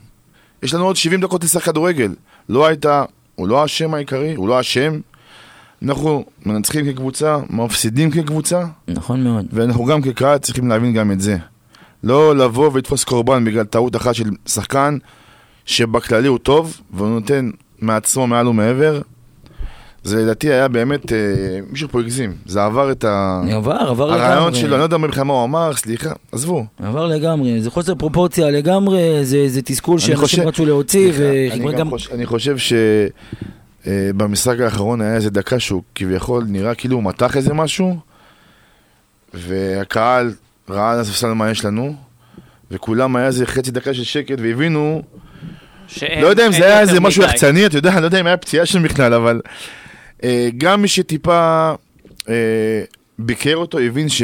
[0.63, 2.12] יש לנו עוד 70 דקות לשחק כדורגל.
[2.50, 5.00] לא הייתה, הוא לא האשם העיקרי, הוא לא האשם.
[5.84, 9.46] אנחנו מנצחים כקבוצה, מפסידים כקבוצה, נכון מאוד.
[9.52, 11.38] ואנחנו גם כקהל צריכים להבין גם את זה.
[12.04, 14.98] לא לבוא ולתפוס קורבן בגלל טעות אחת של שחקן
[15.66, 19.02] שבכללי הוא טוב, והוא נותן מעצמו מעל ומעבר.
[20.04, 21.18] זה לדעתי היה באמת, אה,
[21.70, 23.42] מישהו פה הגזים, זה עבר את ה...
[23.52, 24.22] עבר, עבר לגמרי.
[24.26, 26.66] הרעיון שלו, אני לא יודע מה הוא אמר, סליחה, עזבו.
[26.84, 31.74] עבר לגמרי, זה חוסר פרופורציה לגמרי, זה, זה תסכול שאנשים חושב- רצו להוציא, סליחה, אני.
[31.78, 32.56] גם חוש- אני חושב
[33.86, 37.98] שבמשחק האחרון היה איזה דקה שהוא כביכול נראה כאילו הוא מתח איזה משהו,
[39.34, 40.32] והקהל
[40.70, 41.96] ראה על הספסל מה יש לנו,
[42.72, 45.02] וכולם היה איזה חצי דקה של שקט, והבינו,
[45.88, 47.24] שאין- לא יודע אם זה היה איזה משהו.
[47.24, 49.52] יחצני, אתה יודע, אני לא יודע אם היה פציעה שם בכלל, אבל אה,
[50.58, 51.74] גם מי שטיפה
[52.30, 52.84] אה,
[53.20, 54.22] ביקר אותו הבין ש-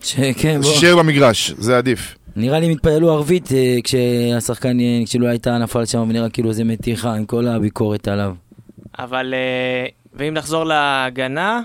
[0.00, 0.70] שכן, בוא.
[0.72, 2.14] שישאר במגרש, זה עדיף.
[2.36, 6.64] נראה לי הם התפללו ערבית אה, כשהשחקן, אה, כשלא הייתה נפל שם, ונראה כאילו זה
[6.64, 8.34] מתיחה עם כל הביקורת עליו.
[8.98, 11.60] אבל, אה, ואם נחזור להגנה,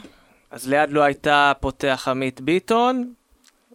[0.52, 3.12] אז ליד לא הייתה פותח עמית ביטון.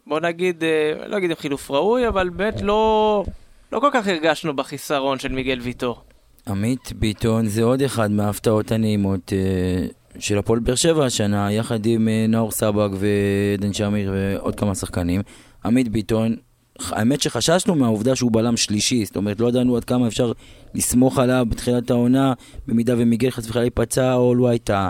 [0.07, 3.23] בוא נגיד, אה, לא אגיד עם חילוף ראוי, אבל באמת לא,
[3.71, 6.01] לא כל כך הרגשנו בחיסרון של מיגל ויטור.
[6.49, 9.87] עמית ביטון זה עוד אחד מההפתעות הנעימות אה,
[10.19, 15.21] של הפועל באר שבע השנה, יחד עם אה, נאור סבג ועדן שמיר ועוד כמה שחקנים.
[15.65, 16.35] עמית ביטון,
[16.79, 20.31] האמת שחששנו מהעובדה שהוא בלם שלישי, זאת אומרת לא ידענו עד כמה אפשר
[20.73, 22.33] לסמוך עליו בתחילת העונה,
[22.67, 24.89] במידה ומיגל חס וחלילה ייפצע או לא הייתה.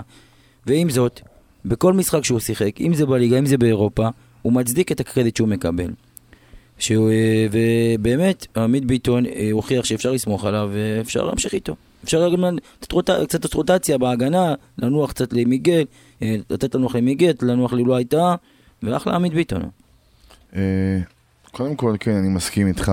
[0.66, 1.20] ועם זאת,
[1.64, 4.08] בכל משחק שהוא שיחק, אם זה בליגה, אם זה באירופה,
[4.42, 5.90] הוא מצדיק את הקרדיט שהוא מקבל.
[6.80, 11.76] שהוא, אה, ובאמת, עמית ביטון אה, הוכיח שאפשר לסמוך עליו ואפשר להמשיך איתו.
[12.04, 12.58] אפשר גם.
[13.28, 15.84] קצת רוטציה בהגנה, לנוח קצת למיגל,
[16.22, 18.34] אה, לתת לנוח למיגל, לנוח לי לא הייתה,
[18.82, 19.62] ואחלה עמית ביטון.
[21.50, 22.92] קודם כל, כן, אני מסכים איתך.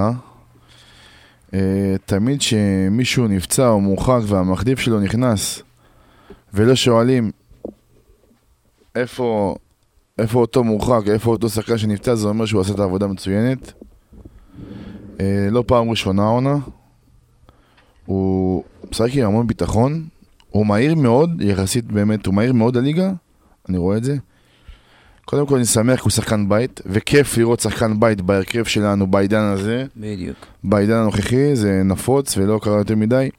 [2.05, 5.61] תמיד שמישהו נפצע או מורחק והמחליף שלו נכנס
[6.53, 7.31] ולא שואלים
[8.95, 9.55] איפה,
[10.19, 13.73] איפה אותו מורחק, איפה אותו שחקן שנפצע, זה אומר שהוא עשה את העבודה מצוינת.
[15.19, 16.57] אה, לא פעם ראשונה העונה.
[18.05, 20.07] הוא משחק עם המון ביטחון.
[20.49, 23.11] הוא מהיר מאוד, יחסית באמת, הוא מהיר מאוד לליגה,
[23.69, 24.17] אני רואה את זה.
[25.25, 29.41] קודם כל אני שמח כי הוא שחקן בית, וכיף לראות שחקן בית בהרכב שלנו בעידן
[29.41, 30.37] הזה, בדיוק.
[30.63, 33.29] בעידן הנוכחי, זה נפוץ ולא קרה יותר מדי.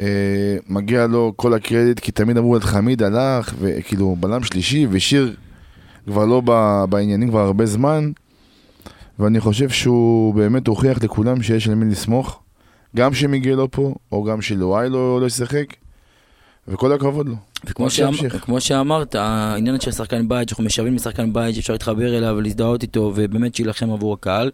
[0.00, 5.36] אה, מגיע לו כל הקרדיט, כי תמיד אמרו את חמיד הלך, וכאילו בלם שלישי, ושיר
[6.06, 6.42] כבר לא
[6.88, 8.10] בעניינים כבר הרבה זמן,
[9.18, 12.40] ואני חושב שהוא באמת הוכיח לכולם שיש על מי לסמוך,
[12.96, 15.66] גם שמיגל לא פה, או גם שלואי לא, לא ישחק,
[16.68, 17.34] וכל הכבוד לו.
[17.64, 18.44] וכמו שימשיך.
[18.44, 23.12] כמו שאמרת, העניין של שחקן בית, שאנחנו משווים לשחקן בית, שאפשר להתחבר אליו ולהזדהות איתו,
[23.14, 24.50] ובאמת שיילחם עבור הקהל.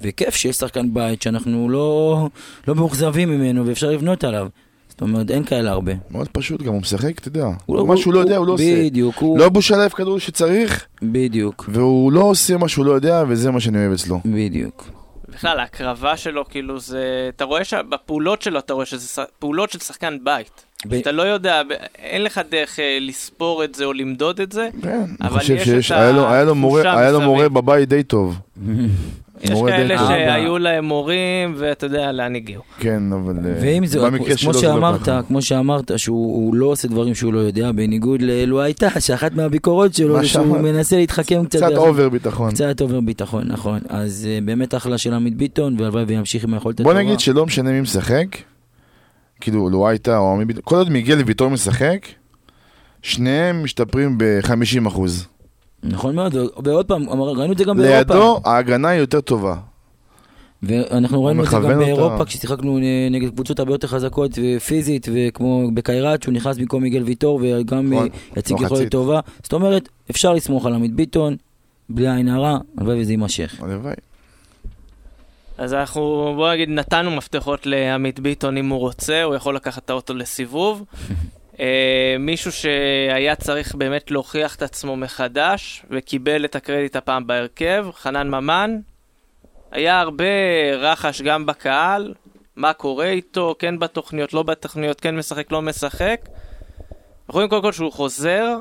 [0.00, 2.28] וכיף שיש שחקן בית שאנחנו לא,
[2.68, 4.48] לא מאוכזבים ממנו ואפשר לבנות עליו.
[4.96, 5.92] זאת אומרת, אין כאלה הרבה.
[6.10, 7.46] מאוד פשוט, גם הוא משחק, אתה יודע.
[7.66, 8.84] הוא- מה שהוא לא יודע, הוא לא עושה.
[8.84, 9.38] בדיוק, הוא...
[9.38, 13.60] לא בושה להעיף כדור שצריך, בדיק, והוא לא עושה מה שהוא לא יודע, וזה מה
[13.60, 14.20] שאני אוהב אצלו.
[14.24, 14.88] בדיוק.
[15.28, 17.00] בכלל, ההקרבה שלו, כאילו, זה...
[17.36, 20.64] אתה רואה שבפעולות שלו, אתה רואה שזה ש- פעולות של שחקן בית.
[20.86, 24.52] ב- אתה לא יודע, ב- אין לך דרך אה, לספור את זה או למדוד את
[24.52, 24.68] זה.
[24.82, 24.88] כן,
[25.20, 27.20] אני אבל חושב יש שיש, את היה לו- היה לו מורה- היה לו.
[27.20, 28.36] מורה בבית די טוב.
[29.42, 29.98] יש כאלה.
[29.98, 32.62] שהיו להם מורים, ואתה יודע לאן הגיעו.
[32.78, 35.08] כן, אבל אה, זאת, במקרה כמו זה לא שאמרת.
[35.28, 39.94] כמו שאמרת, שהוא הוא לא עושה דברים שהוא לא יודע, בניגוד לאלו הייתה, שאחת מהביקורות
[39.94, 40.58] שלו זה שהוא.
[40.58, 41.58] מנסה להתחכם קצת.
[41.58, 42.50] קצת over ביטחון.
[42.50, 43.78] קצת over ביטחון, נכון.
[43.88, 47.04] אז אה, באמת אחלה של עמית ביטון, והלוואי וימשיך עם היכולת בוא הטובה.
[47.04, 48.26] נגיד שלא משנה מי משחק,
[49.40, 52.06] כאילו, לו הייתה או עמי ביטון, כל עוד מיגל ויטור משחק,
[53.02, 55.26] שניהם משתפרים ב-50 אחוז.
[55.82, 56.34] נכון מאוד,
[56.64, 58.14] ועוד פעם, אמר- ראינו את זה גם באירופה.
[58.14, 59.56] לידו ההגנה היא יותר טובה.
[60.62, 61.76] ואנחנו ראינו את זה גם אותה.
[61.76, 67.02] באירופה, כששיחקנו נ- נגד קבוצות הרבה יותר חזקות ופיזית, וכמו בקיירת, שהוא נכנס במקום מיגל
[67.02, 68.60] ויטור, וגם נכון, אה, יציג.
[68.60, 69.20] יכולת טובה.
[69.42, 71.36] זאת אומרת, אפשר לסמוך על עמית ביטון,
[71.88, 73.56] בלי עין הרע, הלוואי וזה יימשך.
[73.62, 73.94] הלוואי.
[75.58, 76.00] אז אנחנו,
[76.36, 80.82] בוא נגיד, נתנו מפתחות לעמית ביטון אם הוא רוצה, הוא יכול לקחת את האוטו לסיבוב.
[81.60, 88.28] אה, מישהו שהיה צריך באמת להוכיח את עצמו מחדש, וקיבל את הקרדיט הפעם בהרכב, חנן
[88.28, 88.78] ממן.
[89.70, 90.24] היה הרבה
[90.76, 92.14] רחש גם בקהל,
[92.56, 96.20] מה קורה איתו, כן בתוכניות, לא בתוכניות, כן משחק, לא משחק.
[96.26, 98.58] אנחנו רואים קודם כל שהוא חוזר,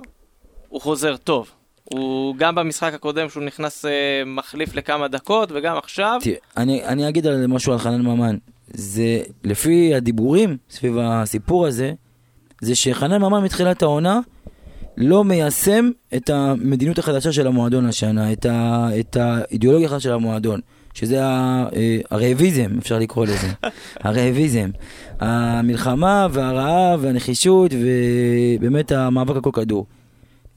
[0.70, 1.52] הוא חוזר טוב.
[1.84, 3.92] הוא גם במשחק הקודם שהוא נכנס אה,
[4.26, 6.20] מחליף לכמה דקות, וגם עכשיו.
[6.24, 8.38] תראה, אני, אני אגיד על משהו על חנן ממן.
[8.68, 11.94] זה, לפי הדיבורים סביב הסיפור הזה,
[12.62, 14.20] זה שחנן ממן מתחילת העונה
[14.98, 20.60] לא מיישם את המדיניות החדשה של המועדון השנה, את, ה, את האידיאולוגיה החדשה של המועדון,
[20.94, 23.48] שזה ה, אה, הרעביזם, אפשר לקרוא לזה.
[24.04, 24.70] הרעביזם.
[25.20, 29.86] המלחמה והרעב והנחישות ובאמת המאבק על כל כדור.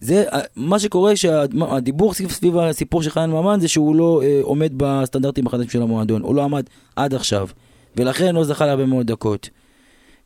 [0.00, 4.72] זה, אה, מה שקורה שהדיבור סביב הסיפור של חנן ממן זה שהוא לא אה, עומד
[4.76, 6.62] בסטנדרטים החדשים של המועדון, הוא לא עמד
[6.96, 7.48] עד עכשיו,
[7.96, 9.50] ולכן לא זכה להרבה מאוד דקות.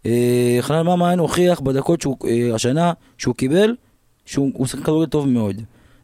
[0.07, 3.75] אה, חנן ממן הוכיח בדקות שהוא, אה, השנה שהוא קיבל,
[4.27, 5.57] שהוא הוא שחקן כדורגל טוב מאוד,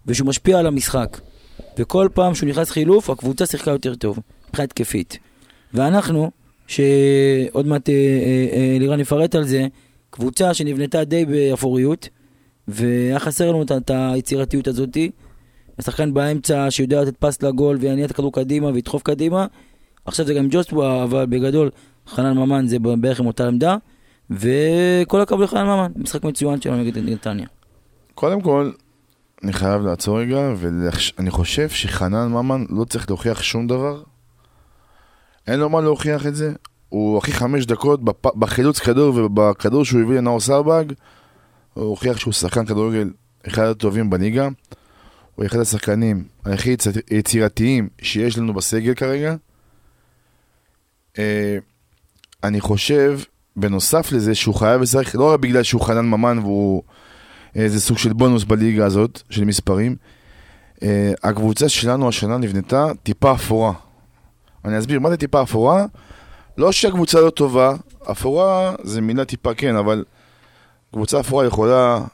[0.06, 1.20] ושהוא משפיע על המשחק.
[1.78, 5.18] וכל פעם שהוא נכנס חילוף, הקבוצה שיחקה יותר טוב, מבחינה התקפית.
[5.74, 6.30] ואנחנו,
[6.66, 9.66] שעוד מעט אה, אה, אה, לירן יפרט על זה,
[10.10, 12.08] קבוצה שנבנתה די באפוריות,
[12.68, 15.10] והיה חסר לנו את- את היצירתיות הזאתי.
[15.78, 19.46] השחקן באמצע שיודע לתת פס לגול ויניע את הכדור קדימה וידחוף קדימה.
[20.04, 21.70] עכשיו זה גם ג'וסווה, אבל בגדול
[22.08, 23.76] חנן ממן זה בערך עם אותה עמדה.
[24.30, 27.46] וכל הכבוד לחנן ממן, משחק מצוין שלו נגד נתניה.
[28.14, 28.70] קודם כל,
[29.44, 34.02] אני חייב לעצור רגע, ואני חושב שחנן ממן לא צריך להוכיח שום דבר.
[35.46, 36.52] אין לו מה להוכיח את זה.
[36.88, 38.00] הוא אחרי חמש דקות.
[38.38, 40.84] בחילוץ כדור ובכדור שהוא הביא לנאור סרבג,
[41.74, 43.10] הוא הוכיח שהוא שחקן כדורגל
[43.46, 44.48] אחד הטובים בליגה.
[45.34, 49.34] הוא אחד השחקנים הכי יצ- יצירתיים שיש לנו בסגל כרגע.
[52.44, 53.20] אה, אני חושב,
[53.56, 56.82] בנוסף לזה, שהוא חייב לשחק, לא רק בגלל שהוא חנן ממן והוא
[57.54, 59.96] איזה סוג של בונוס בליגה הזאת, של מספרים.
[60.82, 63.72] אה, הקבוצה שלנו השנה נבנתה טיפה אפורה.
[64.64, 65.86] אני אסביר, מה זה טיפה אפורה?
[66.58, 67.74] לא שהקבוצה לא טובה,
[68.10, 70.04] אפורה זה מילה טיפה כן, אבל
[70.92, 72.04] קבוצה אפורה יכולה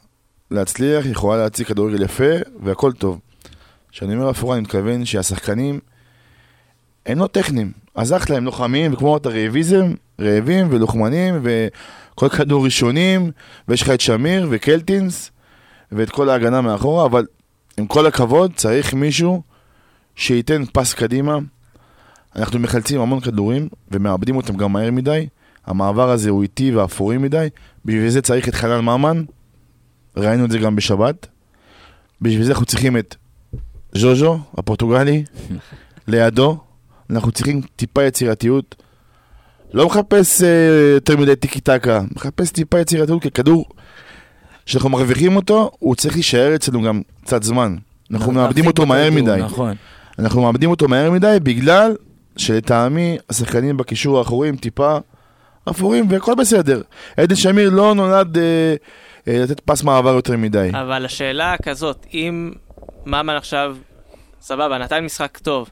[0.50, 2.32] להצליח, יכולה להציג כדורגל יפה,
[2.62, 3.20] והכל טוב.
[3.90, 5.80] כשאני אומר אפורה, אני מתכוון שהשחקנים
[7.06, 7.83] הם לא טכניים.
[7.94, 13.30] אז אחלה, הם לוחמים, וכמו אמרת, רעביזם, רעבים ולוחמנים, וכל כדור ראשונים,
[13.68, 15.30] ויש לך את שמיר וקלטינס,
[15.92, 17.26] ואת כל ההגנה מאחורה, אבל
[17.78, 19.42] עם כל הכבוד, צריך מישהו
[20.16, 21.38] שייתן פס קדימה.
[22.36, 25.26] אנחנו מחלצים המון כדורים, ומאבדים אותם גם מהר מדי.
[25.66, 27.48] המעבר הזה הוא איטי ואפורי מדי.
[27.84, 29.24] בשביל זה צריך את חנן ממן,
[30.16, 31.26] ראינו את זה גם בשבת.
[32.20, 33.16] בשביל זה אנחנו צריכים את
[33.94, 35.24] ז'וז'ו, הפורטוגלי,
[36.08, 36.63] לידו.
[37.10, 38.74] אנחנו צריכים טיפה יצירתיות.
[39.72, 40.48] לא מחפש אה,
[40.94, 43.64] יותר מדי טיקי טקה, מחפש טיפה יצירתיות, כי כדור
[44.66, 47.76] שאנחנו מרוויחים אותו, הוא צריך להישאר אצלנו גם קצת זמן.
[48.10, 49.42] אנחנו מאבדים אותו מהר בכדור, מדי.
[49.42, 49.74] נכון.
[50.18, 51.96] אנחנו מאבדים אותו מהר מדי בגלל
[52.36, 54.98] שלטעמי השחקנים בקישור האחורי הם טיפה
[55.70, 56.82] אפורים והכל בסדר.
[57.16, 58.74] עדן שמיר לא נולד אה,
[59.28, 60.70] אה, לתת פס מעבר יותר מדי.
[60.72, 62.52] אבל השאלה כזאת, אם
[63.06, 63.76] ממן עכשיו,
[64.40, 65.70] סבבה, נתן משחק טוב,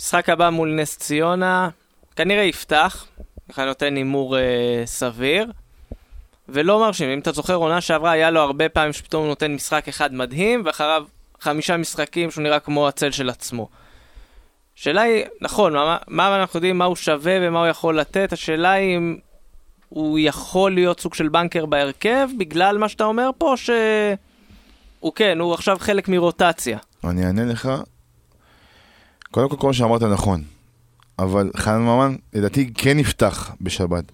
[0.00, 1.68] משחק הבא מול נס ציונה,
[2.16, 3.06] כנראה יפתח,
[3.48, 5.52] ככה נותן הימור אה, סביר,
[6.48, 7.10] ולא מרשים.
[7.10, 11.04] אם אתה זוכר, עונה שעברה היה לו הרבה פעמים שפתאום נותן משחק אחד מדהים, ואחריו
[11.40, 13.68] חמישה משחקים שהוא נראה כמו הצל של עצמו.
[14.78, 18.72] השאלה היא, נכון, מה, מה אנחנו יודעים, מה הוא שווה ומה הוא יכול לתת, השאלה
[18.72, 19.16] היא אם
[19.88, 25.54] הוא יכול להיות סוג של בנקר בהרכב, בגלל מה שאתה אומר פה, שהוא כן, הוא
[25.54, 26.78] עכשיו חלק מרוטציה.
[27.04, 27.68] אני אענה לך.
[29.34, 30.42] קודם כל, כל מה שאמרת נכון.
[31.18, 34.04] אבל חנן ממן, לדעתי, כן יפתח בשבת.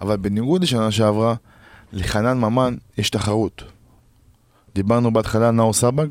[0.00, 1.34] אבל בניגוד לשנה שעברה,
[1.92, 3.62] לחנן ממן יש תחרות.
[4.74, 6.06] דיברנו בהתחלה על נאור סבג,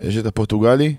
[0.00, 0.96] יש את הפורטוגלי.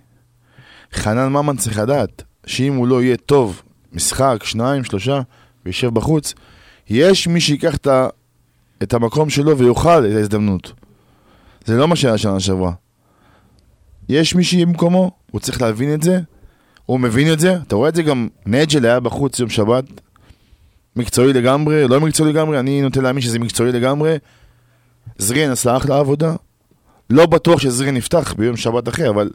[0.94, 3.62] חנן ממן צריך לדעת שאם הוא לא יהיה טוב,
[3.94, 5.22] משחק, שניים, שלושה,
[5.66, 6.34] וישב בחוץ,
[6.90, 8.08] יש מי שיקח את, ה,
[8.84, 10.74] את המקום שלו ויאכל את ההזדמנות.
[11.66, 12.72] זה לא מה שהיה שנה שעברה.
[14.10, 16.20] יש מי שיהיה במקומו, הוא צריך להבין את זה,
[16.86, 19.84] הוא מבין את זה, אתה רואה את זה גם, נג'ל היה בחוץ יום שבת,
[20.96, 24.18] מקצועי לגמרי, לא מקצועי לגמרי, אני נוטה להאמין שזה מקצועי לגמרי.
[25.18, 26.36] זרין עשה אחלה עבודה,
[27.10, 29.30] לא בטוח שזרין יפתח ביום שבת אחר, אבל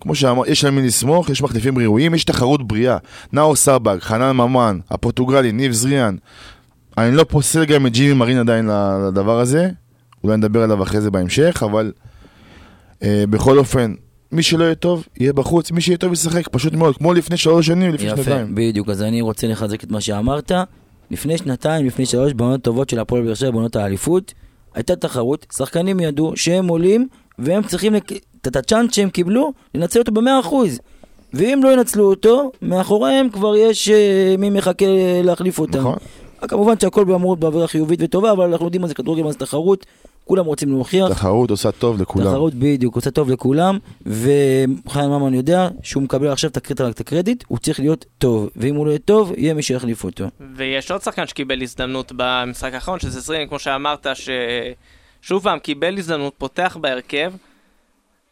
[0.00, 2.96] כמו שאמר, יש על מי לסמוך, יש מחליפים ראויים, יש תחרות בריאה.
[3.32, 6.16] נאור סבג, חנן ממן, הפורטוגלי, ניב זריאן.
[6.98, 8.70] אני לא פוסל גם את ג'ימי מרין עדיין
[9.08, 9.70] לדבר הזה,
[10.24, 11.92] אולי נדבר עליו אחרי זה בהמשך, אבל
[13.02, 13.94] אה, בכל אופן,
[14.32, 17.66] מי שלא יהיה טוב, יהיה בחוץ, מי שיהיה טוב ישחק, פשוט מאוד, כמו לפני שלוש
[17.66, 18.54] שנים, לפני יפה, שנתיים.
[18.54, 20.52] בדיוק, אז אני רוצה לחזק את מה שאמרת.
[21.10, 24.34] לפני שנתיים, לפני שלוש, בעונות טובות של הפועל באר שבע, בעונות האליפות,
[24.74, 27.08] הייתה תחרות, שחקנים ידעו שהם עולים,
[27.38, 28.12] והם צריכים, לק...
[28.46, 30.78] את הצ'אנס שהם קיבלו, לנצל אותו במאה אחוז.
[31.34, 34.86] ואם לא ינצלו אותו, מאחוריהם כבר יש אה, מי מחכה
[35.24, 35.78] להחליף אותם.
[35.78, 35.96] נכון.
[36.48, 39.86] כמובן שהכל באמרות באווירה חיובית וטובה, אבל אנחנו יודעים מה זה כדורגל, מה זה תחרות,
[40.26, 41.08] כולם רוצים להוכיח.
[41.08, 42.26] תחרות עושה טוב לכולם.
[42.26, 47.44] תחרות בדיוק, עושה טוב לכולם, וחיים ממן יודע שהוא מקבל עכשיו את הקרדיט, את הקרדיט,
[47.48, 50.24] הוא צריך להיות טוב, ואם הוא לא יהיה טוב, יהיה מי שיחליף אותו.
[50.56, 56.34] ויש עוד שחקן שקיבל הזדמנות במשחק האחרון, שזה זרין, כמו שאמרת, ששוב פעם, קיבל הזדמנות,
[56.38, 57.32] פותח בהרכב.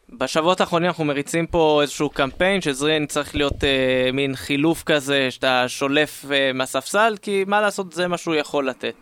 [0.09, 5.65] בשבועות האחרונים אנחנו מריצים פה איזשהו קמפיין שזרין צריך להיות אה, מין חילוף כזה, שאתה
[5.67, 8.93] שולף אה, מהספסל, כי מה לעשות, זה מה שהוא יכול לתת.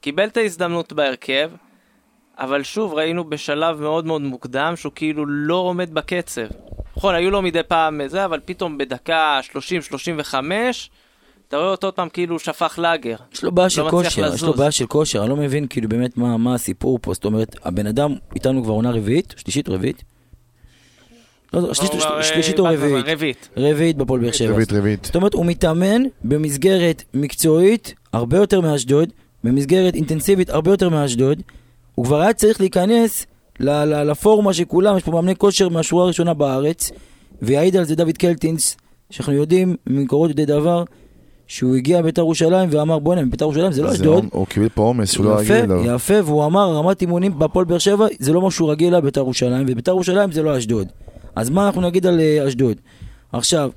[0.00, 1.50] קיבל את ההזדמנות בהרכב,
[2.38, 6.42] אבל שוב, ראינו בשלב מאוד מאוד מוקדם שהוא כאילו לא עומד בקצב.
[6.96, 9.40] נכון, היו לו מדי פעם זה, אבל פתאום בדקה
[10.30, 10.34] 30-35,
[11.48, 13.16] אתה רואה אותו עוד פעם כאילו הוא שפך לאגר.
[13.34, 14.52] יש לו בעיה של לא כושר, יש לו.
[14.54, 17.86] בעיה של כושר, אני לא מבין כאילו באמת מה, מה הסיפור פה, זאת אומרת, הבן
[17.86, 20.02] אדם איתנו כבר עונה רביעית, שלישית או רביעית?
[21.54, 23.04] לא, לא, שלישית- הוא כבר, שלישית אה, או רביעית?
[23.08, 23.48] רביעית.
[23.56, 24.52] רביעית בפועל באר שבע.
[24.52, 25.04] רביעית רביעית.
[25.04, 29.08] זאת אומרת, הוא מתאמן במסגרת מקצועית הרבה יותר מאשדוד,
[29.44, 31.42] במסגרת אינטנסיבית הרבה יותר מאשדוד.
[31.94, 33.26] הוא כבר היה צריך להיכנס
[33.60, 36.90] לפורמה של כולם, יש פה מאמני כושר מהשורה הראשונה בארץ,
[37.42, 38.76] ויעיד על זה דוד קלטינס,
[39.10, 40.84] שאנחנו יודעים ממקורות יודעי דבר,
[41.46, 44.24] שהוא הגיע לבית"ר ירושלים ואמר בוא'נה, בית"ר ירושלים זה לא אשדוד.
[44.32, 45.84] הוא קיבל פה עומס שהוא לא רגיל לו.
[45.84, 49.66] יפה, והוא אמר רמת אימונים בהפועל באר שבע זה לא משהו רגיל לה בית"ר ירושלים,
[49.68, 50.88] ובית"ר ירושלים זה לא אשדוד.
[51.36, 52.76] אז מה אנחנו נגיד על אה, אשדוד?
[53.32, 53.70] עכשיו,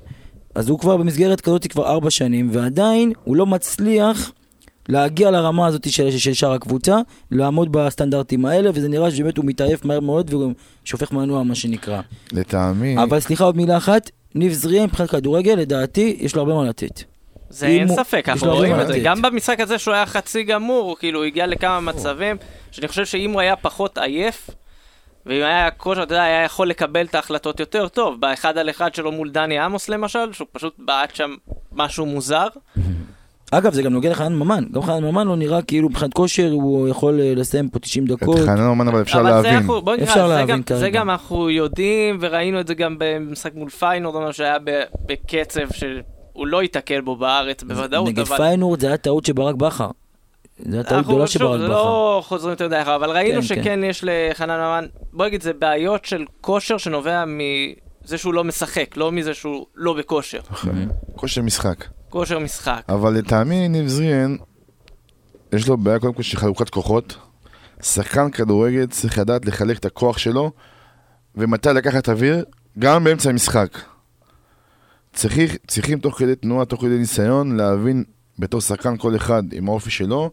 [0.54, 4.32] אז הוא כבר במסגרת כזאת כבר ארבע שנים, ועדיין הוא לא מצליח
[4.88, 6.96] להגיע לרמה הזאת של, של שאר הקבוצה,
[7.30, 10.52] לעמוד בסטנדרטים האלה, וזה נראה שבאמת הוא מתעייף מהר מאוד והוא
[10.84, 12.00] שופך מנוע מה שנקרא.
[12.32, 16.64] לטעמי, אבל סליחה עוד מילה אחת, ניב זריאן מבחינת כדורגל, לדעתי, יש לו הרבה מה
[16.64, 17.02] לתת.
[17.50, 18.98] זה אין הוא- ספק, יש אנחנו רואים את זה.
[19.04, 22.36] גם במשחק הזה שהוא היה חצי גמור, כאילו, הוא הגיע לכמה מצבים,
[22.70, 24.50] שאני חושב שאם הוא היה פחות עייף,
[25.26, 28.20] ואם היה כושר, אתה יודע, היה יכול לקבל את ההחלטות יותר טוב.
[28.20, 31.34] באחד על אחד שלו מול דני עמוס למשל, שהוא פשוט בעט שם
[31.72, 32.46] משהו מוזר.
[33.50, 34.64] אגב, זה גם נוגע לחנן ממן.
[34.72, 38.10] גם חנן ממן לא נראה כאילו מבחינת כושר הוא יכול אה, לסיים פה 90 את
[38.10, 38.38] דקות.
[38.38, 39.54] חנן אומן אבל אפשר אבל זה להבין.
[39.54, 40.90] אנחנו, בוא נקרא, אפשר זה להבין גם, זה.
[40.90, 46.62] גם אנחנו יודעים, וראינו את זה גם במשחק מול פיינורד, שהיה ב- בקצב שהוא לא
[46.62, 48.36] ייתקל בו בארץ בוודאות, נגד אבל...
[48.36, 49.90] פיינורד זה היה טעות של ברק בכר.
[50.58, 51.74] זו הייתה טעות גדולה של ברק זה בכר.
[51.74, 55.52] לא חוזרים יותר מדי אחר, אבל ראינו כן, שכן יש לחנן ממן, בוא נגיד, זה
[55.52, 57.24] בעיות של כושר שנובע
[58.08, 60.40] מזה שהוא לא משחק, לא מזה שהוא לא בכושר.
[61.16, 61.84] כושר משחק.
[62.08, 62.82] כושר משחק.
[62.88, 64.36] אבל לטעמי ניב זריאן,
[65.52, 67.16] יש לו בעיה קודם כל של חלוקת כוחות.
[67.82, 70.52] שחקן כדורגל צריך לדעת לחלק את הכוח שלו,
[71.34, 72.44] ומתי לקחת אוויר,
[72.78, 73.78] גם באמצע המשחק.
[75.12, 78.04] צריך, צריכים תוך כדי תנועה, תוך כדי ניסיון, להבין
[78.38, 80.30] בתור שחקן כל אחד עם האופי שלו,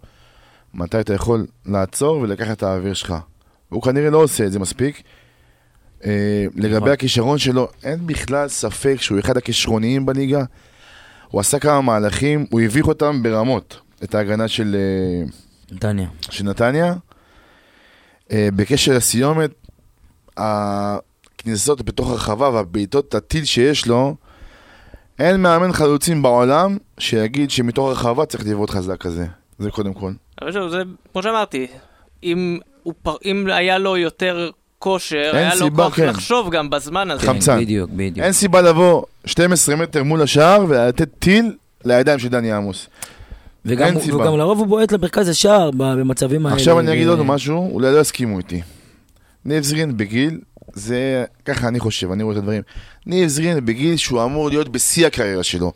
[0.73, 3.15] מתי אתה יכול לעצור ולקחת את האוויר שלך.
[3.69, 5.03] הוא כנראה לא עושה את זה מספיק.
[6.05, 6.89] אה, לגבי נכון.
[6.89, 10.43] הכישרון שלו, אין בכלל ספק שהוא אחד הכישרוניים בליגה.
[11.27, 15.27] הוא עשה כמה מהלכים, הוא הביך אותם ברמות, את ההגנה של, אה,
[15.75, 16.07] נתניה.
[16.29, 16.93] של נתניה.
[18.31, 19.51] אה, בקשר לסיומת,
[20.37, 24.15] הכניסות בתוך הרחבה והבעיטות הטיל שיש לו,
[25.19, 29.25] אין מאמן חלוצים בעולם שיגיד שמתוך הרחבה צריך לבעוט חזק כזה.
[29.59, 30.11] זה קודם כל.
[30.41, 31.67] אבל זה, כמו שאמרתי,
[32.23, 32.93] אם, הוא,
[33.25, 34.49] אם היה לו יותר
[34.89, 36.07] כושר, היה לו סיבה, כוח כן.
[36.07, 37.25] לחשוב גם בזמן הזה.
[37.27, 37.55] חמצן.
[37.57, 38.17] כן, בדיוק, בדיוק.
[38.25, 41.53] אין סיבה לבוא 12 מטר מול השער ולתת טיל
[41.85, 42.87] לידיים של דני עמוס.
[43.65, 44.17] וגם, אין הוא- סיבה.
[44.17, 46.55] וגם לרוב הוא בועט למרכז השער במצבים האלה.
[46.57, 48.61] עכשיו אני אגיד עוד משהו, אולי לא יסכימו איתי.
[49.45, 50.39] ניב זרין בגיל,
[50.73, 52.61] זה, ככה אני חושב, אני רואה את הדברים.
[53.05, 55.73] ניב זרין בגיל שהוא אמור להיות בשיא הקריירה שלו.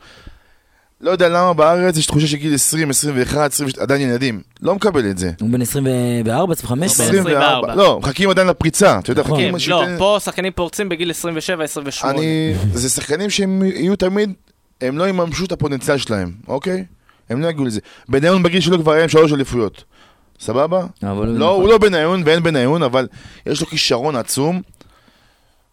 [1.02, 4.42] לא יודע למה בארץ יש תחושה שגיל 20, 21, 22, עדיין ילדים.
[4.62, 5.32] לא מקבל את זה.
[5.42, 6.98] הוא בן 24, 25?
[6.98, 7.40] בן 24.
[7.40, 7.76] 24.
[7.76, 9.00] לא, מחכים עדיין לפריצה.
[9.00, 9.22] אתה יודע.
[9.22, 9.58] מחכים...
[9.60, 12.20] כן, לא, פה שחקנים פורצים בגיל 27, 28.
[12.20, 12.54] אני...
[12.74, 14.34] זה שחקנים שהם יהיו תמיד,
[14.82, 16.86] הם לא יממשו את הפוטנציאל שלהם, אוקיי?
[17.30, 17.80] הם לא יגיעו לזה.
[18.10, 19.84] בניון בגיל שלו כבר היה עם שלוש אליפויות.
[20.40, 20.86] סבבה?
[21.04, 23.08] לא, הוא לא בניון ואין בניון, אבל
[23.46, 24.62] יש לו כישרון עצום.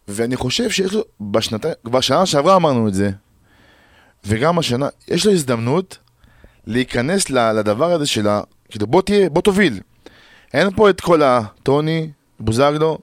[0.07, 3.11] ואני חושב שיש לו, בשנתיים, כבר שנה שעברה אמרנו את זה,
[4.25, 5.97] וגם השנה, יש לו הזדמנות
[6.67, 8.41] להיכנס לדבר הזה של ה...
[8.69, 9.79] כאילו, בוא תהיה, בוא תוביל.
[10.53, 12.97] אין פה את כל הטוני, בוזגלו,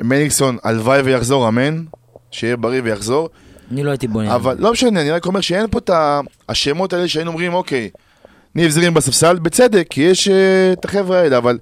[0.00, 1.84] מליקסון, הלוואי ויחזור, אמן,
[2.30, 3.28] שיהיה בריא ויחזור.
[3.70, 4.34] אני לא הייתי בונה.
[4.34, 5.90] אבל לא משנה, אני רק אומר שאין פה את
[6.48, 7.90] השמות האלה שהיינו אומרים, אוקיי,
[8.54, 11.58] ניב זרים בספסל, בצדק, כי יש אה, את החבר'ה האלה, אבל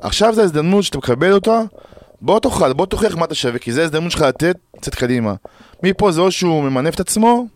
[0.00, 1.60] עכשיו זו ההזדמנות שאתה מקבל אותה,
[2.20, 5.34] בוא תאכל, בוא תוכיח מה אתה שווה, כי זו ההזדמנות שלך לתת, לצאת קדימה.
[5.82, 7.46] מפה זה או שהוא ממנף את עצמו,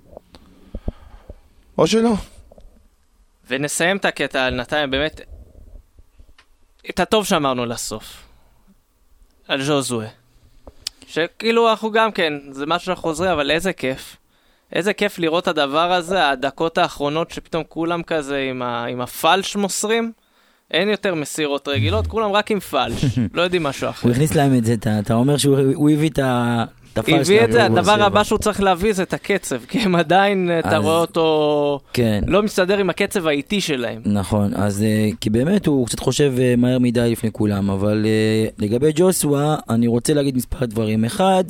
[1.79, 2.15] או שלא.
[3.51, 5.21] ונסיים את הקטע על נתניה, באמת,
[6.91, 8.23] את הטוב שאמרנו לסוף.
[9.49, 10.07] על ז'וזואה.
[11.07, 14.17] שכאילו אנחנו גם כן, זה משהו שאנחנו חוזרים, אבל איזה כיף.
[14.73, 19.57] איזה כיף לראות את הדבר הזה, הדקות האחרונות שפתאום כולם כזה עם, ה, עם הפלש
[19.57, 20.13] מוסרים.
[20.71, 23.05] אין יותר מסירות רגילות, כולם רק עם פלש,
[23.35, 24.07] לא יודעים משהו אחר.
[24.09, 26.65] הוא הכניס להם את זה, אתה- אתה אומר שהוא הוא הביא את ה...
[26.97, 28.25] הביא את זה, הדבר הבא.
[28.25, 32.21] שהוא צריך להביא זה את הקצב, כי הם עדיין, אתה אז- רואה אותו כן.
[32.27, 34.03] לא מסתדר עם הקצב האיטי שלהם.
[34.05, 38.47] נכון, אז אה, כי באמת הוא קצת חושב אה, מהר מדי לפני כולם, אבל אה,
[38.59, 41.05] לגבי ג'וסווה, אני רוצה להגיד מספר דברים.
[41.05, 41.45] אחד,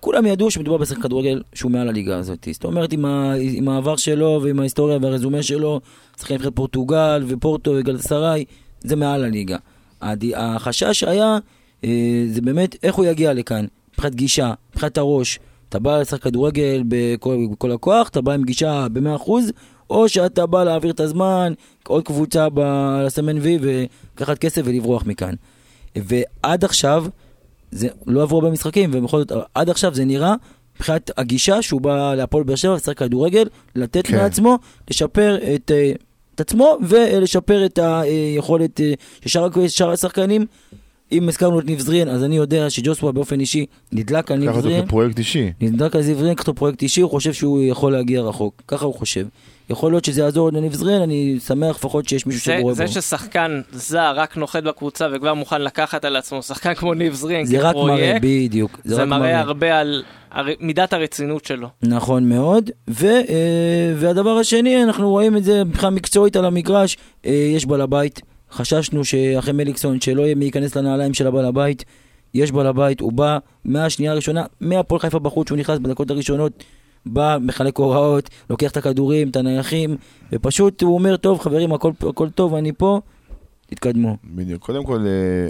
[0.00, 2.48] כולם ידעו שמדובר בשחקן כדורגל שהוא מעל הליגה הזאת.
[2.52, 5.80] זאת אומרת, עם, ה, עם העבר שלו ועם ההיסטוריה והרזומה שלו,
[6.20, 8.44] שחקן נבחרת פורטוגל ופורטו וגלסריי,
[8.80, 9.56] זה מעל הליגה.
[10.00, 10.24] הד...
[10.36, 11.38] החשש היה,
[11.84, 11.90] אה,
[12.28, 13.64] זה באמת איך הוא יגיע לכאן,
[13.96, 15.38] מבחינת גישה, מבחינת הראש.
[15.68, 19.30] אתה בא לשחק כדורגל בכל, בכל הכוח, אתה בא עם גישה ב-100%,
[19.90, 21.52] או שאתה בא להעביר את הזמן,
[21.88, 25.34] עוד קבוצה ב- לסמן וי ולקחת כסף ולברוח מכאן.
[25.96, 27.04] ועד עכשיו,
[27.70, 30.34] זה לא עברו הרבה משחקים, ובכל זאת, עד עכשיו זה נראה,
[30.76, 33.44] מבחינת הגישה שהוא בא להפועל באר שבע, לשחק כדורגל,
[33.74, 34.16] לתת כן.
[34.16, 34.58] מעצמו,
[34.90, 35.92] לשפר את, אה,
[36.34, 40.46] את עצמו ולשפר את היכולת אה, של שאר- שאר השחקנים.
[41.12, 44.62] אם הזכרנו את ניב זריאן, אז אני יודע שג'וסווה באופן אישי נדלק על ניב אותו
[44.62, 44.86] זריאן.
[44.86, 45.52] כפרויקט אישי.
[45.60, 48.62] נדלק על זיו זריאן, כתוב פרויקט אישי, הוא חושב שהוא יכול להגיע רחוק.
[48.68, 49.26] ככה הוא חושב.
[49.70, 52.92] יכול להיות שזה יעזור לניב זריאן, אני שמח לפחות שיש מישהו זה, שרואה זה בו.
[52.92, 57.58] ששחקן זר רק נוחת בקבוצה וכבר מוכן לקחת על עצמו שחקן כמו ניב זרין זה
[57.60, 58.80] רק מראה, כפרויקט, בדיוק.
[58.84, 60.46] זה, רק מראה הרבה על הר...
[60.60, 61.68] מידת הרצינות שלו.
[61.82, 66.96] נכון מאוד, ו, אה, והדבר השני, אנחנו רואים את זה מבחינה מקצועית על המגרש,
[67.26, 68.20] אה, יש בעל הבית,
[68.52, 71.84] חששנו שאחרי מליקסון שלא יהיה מי ייכנס לנעליים של הבעל הבית,
[72.34, 76.64] יש בעל הבית, הוא בא מהשנייה הראשונה, מהפועל חיפה בחוץ, שהוא נכנס בדקות הראשונות,
[77.06, 79.96] בא, מחלק הוראות, לוקח את הכדורים, את הנייחים,
[80.32, 83.00] ופשוט הוא אומר, טוב חברים, הכל, הכל טוב, אני פה,
[83.66, 84.16] תתקדמו.
[84.24, 84.62] בדיוק.
[84.62, 85.48] קודם כל, אה,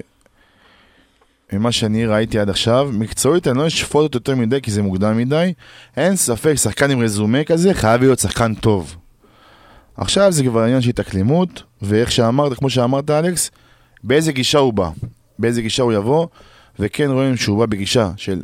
[1.53, 5.16] ממה שאני ראיתי עד עכשיו, מקצועית אני לא אשפוט אותו יותר מדי כי זה מוקדם
[5.16, 5.53] מדי.
[5.97, 8.97] אין ספק, שחקן עם רזומה כזה חייב להיות שחקן טוב.
[9.97, 13.51] עכשיו זה כבר עניין של התאקלימות, ואיך שאמרת, כמו שאמרת אלכס,
[14.05, 14.90] באיזה גישה הוא בא,
[15.38, 16.26] באיזה גישה הוא יבוא,
[16.78, 18.42] וכן רואים שהוא בא בגישה של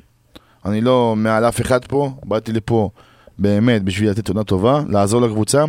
[0.64, 2.90] אני לא מעל אף אחד פה, באתי לפה
[3.38, 5.64] באמת בשביל לתת תעודה טובה, לעזור לקבוצה.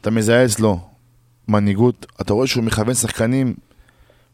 [0.00, 0.80] אתה מזהה אצלו
[1.48, 3.54] מנהיגות, אתה רואה שהוא מכוון שחקנים,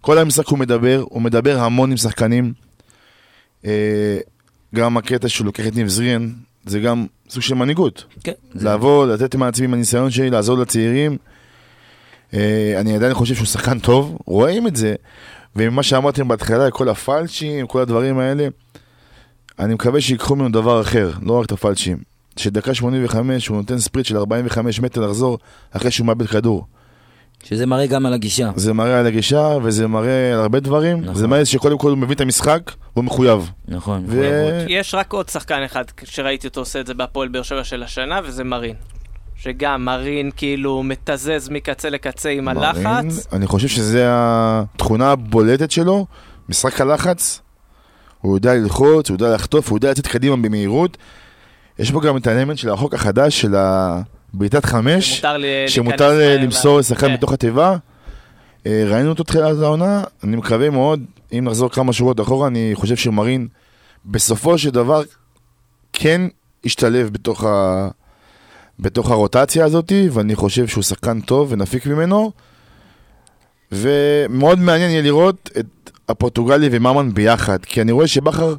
[0.00, 2.52] כל המשחק הוא מדבר, הוא מדבר המון עם שחקנים.
[3.64, 4.18] אה,
[4.74, 6.32] גם הקטע שהוא לוקח את ניב זריאן,
[6.66, 8.04] זה גם סוג של מנהיגות.
[8.24, 11.16] כן, זה, לעבוד, לתת מעצמי עם הניסיון שלי, לעזור לצעירים.
[12.34, 14.94] אה, אני עדיין חושב שהוא שחקן טוב, רואים את זה.
[15.56, 18.48] וממה שאמרתם בהתחלה, כל הפלצ'ים, כל הדברים האלה,
[19.58, 21.96] אני מקווה שיקחו ממנו דבר אחר, לא רק את הפלצ'ים.
[22.36, 25.38] שדקה 85 הוא נותן ספריט של 45 מטר לחזור
[25.70, 26.66] אחרי שהוא מאבד כדור.
[27.44, 28.50] שזה מראה גם על הגישה.
[28.56, 31.00] זה מראה על הגישה וזה מראה על הרבה דברים.
[31.00, 31.14] נכון.
[31.14, 33.50] זה מראה שקודם כל הוא מבין את המשחק והוא מחויב.
[33.68, 34.04] נכון.
[34.06, 34.64] ו- מחויבות.
[34.68, 38.20] יש רק עוד שחקן אחד שראיתי אותו עושה את זה בהפועל באר שבע של השנה,
[38.24, 38.74] וזה מרין.
[39.36, 43.26] שגם מרין כאילו מתזז מקצה לקצה עם מרין, הלחץ.
[43.32, 46.06] אני חושב שזו התכונה הבולטת שלו,
[46.48, 47.40] משחק הלחץ.
[48.20, 50.96] הוא יודע ללחוץ, הוא יודע לחטוף, הוא יודע לצאת קדימה במהירות.
[51.78, 53.54] יש בו גם את האלמנט של החוק החדש, של
[54.34, 55.24] הבעיטת חמש,
[55.66, 57.14] שמותר מהר למסור לשחקן כן.
[57.14, 57.76] מתוך התיבה.
[58.66, 62.96] אה, ראינו אותו תחילת העונה, אני מקווה מאוד, אם נחזור כמה שבועות אחורה, אני חושב
[62.96, 63.48] שמרין
[64.04, 65.02] בסופו של דבר
[65.92, 66.22] כן
[66.64, 67.88] ישתלב בתוך, ה...
[68.78, 72.32] בתוך הרוטציה הזאת, ואני חושב שהוא שחקן טוב ונפיק ממנו.
[73.72, 78.54] ומאוד מעניין יהיה לראות את הפורטוגלי וממן ביחד, כי אני רואה שבכר,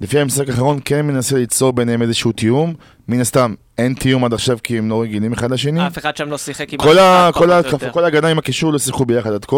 [0.00, 2.74] לפי המשחק האחרון, כן מנסה ליצור ביניהם איזשהו תיאום.
[3.08, 5.86] מן הסתם, אין תיאום עד עכשיו כי הם לא רגילים אחד לשני.
[5.86, 6.78] אף אחד שם לא שיחק עם
[7.92, 9.56] כל, ההגנה עם הקישור לא שיחקו ביחד עד כה.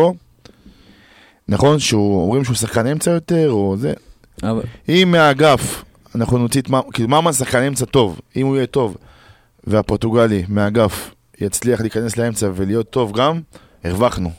[1.49, 3.93] נכון שהוא, אומרים שהוא שחקן אמצע יותר, או זה.
[4.43, 5.84] אבל- אם מהאגף
[6.14, 8.97] אנחנו נוציא את ממן, כאילו ממן שחקן אמצע טוב, אם הוא יהיה טוב,
[9.64, 13.40] והפורטוגלי מהאגף יצליח להיכנס לאמצע ולהיות טוב גם,
[13.84, 14.30] הרווחנו.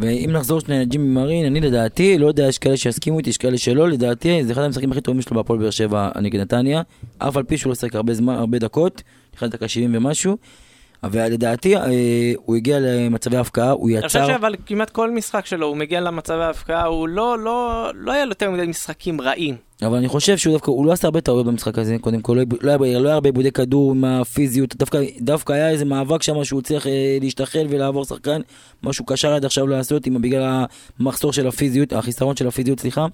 [0.00, 3.58] ואם נחזור שנייה לג'ימי מרין, אני לדעתי, לא יודע, יש כאלה שיסכימו איתי, יש כאלה
[3.58, 6.82] שלא, לדעתי זה אחד המשחקים הכי טובים שלו בהפועל באר שבע נגד נתניה,
[7.18, 9.02] אף על פי שהוא לא שיחק הרבה זמן, הרבה דקות,
[9.34, 10.36] נכנס דקה 70 ומשהו,
[11.06, 11.82] אבל לדעתי אה,
[12.36, 16.00] הוא הגיע למצבי הפקעה, הוא אני חושב יצר, שאבל כמעט כל משחק שלו, הוא מגיע
[16.00, 19.54] למצבי ההפקעה, הוא לא, לא, לא היה לו יותר מדי משחקים רעים.
[19.82, 22.70] אבל אני חושב שהוא דווקא, הוא לא עשה הרבה טעויות במשחק הזה, קודם כל, לא,
[22.70, 26.22] היה- לא, היה, לא היה הרבה עיבודי כדור עם הפיזיות, דווקא, דווקא היה איזה מאבק
[26.22, 28.40] שם שהוא צריך אה, להשתחל ולעבור שחקן,
[28.82, 30.64] מה שהוא קשר עד עכשיו לעשות, עם, בגלל
[31.00, 33.06] המחסור של הפיזיות, החיסרון של הפיזיות, סליחה.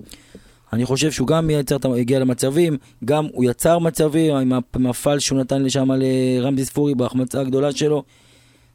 [0.73, 5.19] אני חושב שהוא גם יצר, הגיע למצבים, גם הוא יצר מצבים עם ה- עם הפל
[5.19, 8.03] שהוא נתן לשם לרמזי ספורי בהחמצה הגדולה שלו.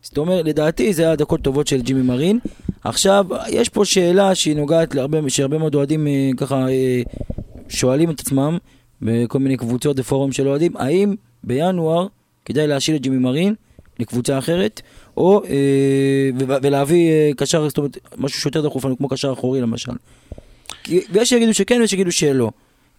[0.02, 2.40] זאת אומרת, לדעתי זה היה דקות טובות של ג'ימי מרין.
[2.84, 7.02] עכשיו, יש פה שאלה שהיא נוגעת להרבה, שהרבה מאוד אוהדים אה, ככה אה,
[7.70, 8.58] שואלים את עצמם
[9.02, 12.08] בכל מיני קבוצות ופורום של אוהדים, האם בינואר
[12.46, 13.54] כדאי להשאיל את ג'ימי מרין
[14.00, 14.82] לקבוצה אחרת,
[15.18, 19.92] או אה, ולהביא קשר, זאת אומרת, משהו שיותר דחוף לנו, כמו קשר אחורי למשל.
[21.12, 22.52] ויש שיגידו שכן ויש שיגידו שלא.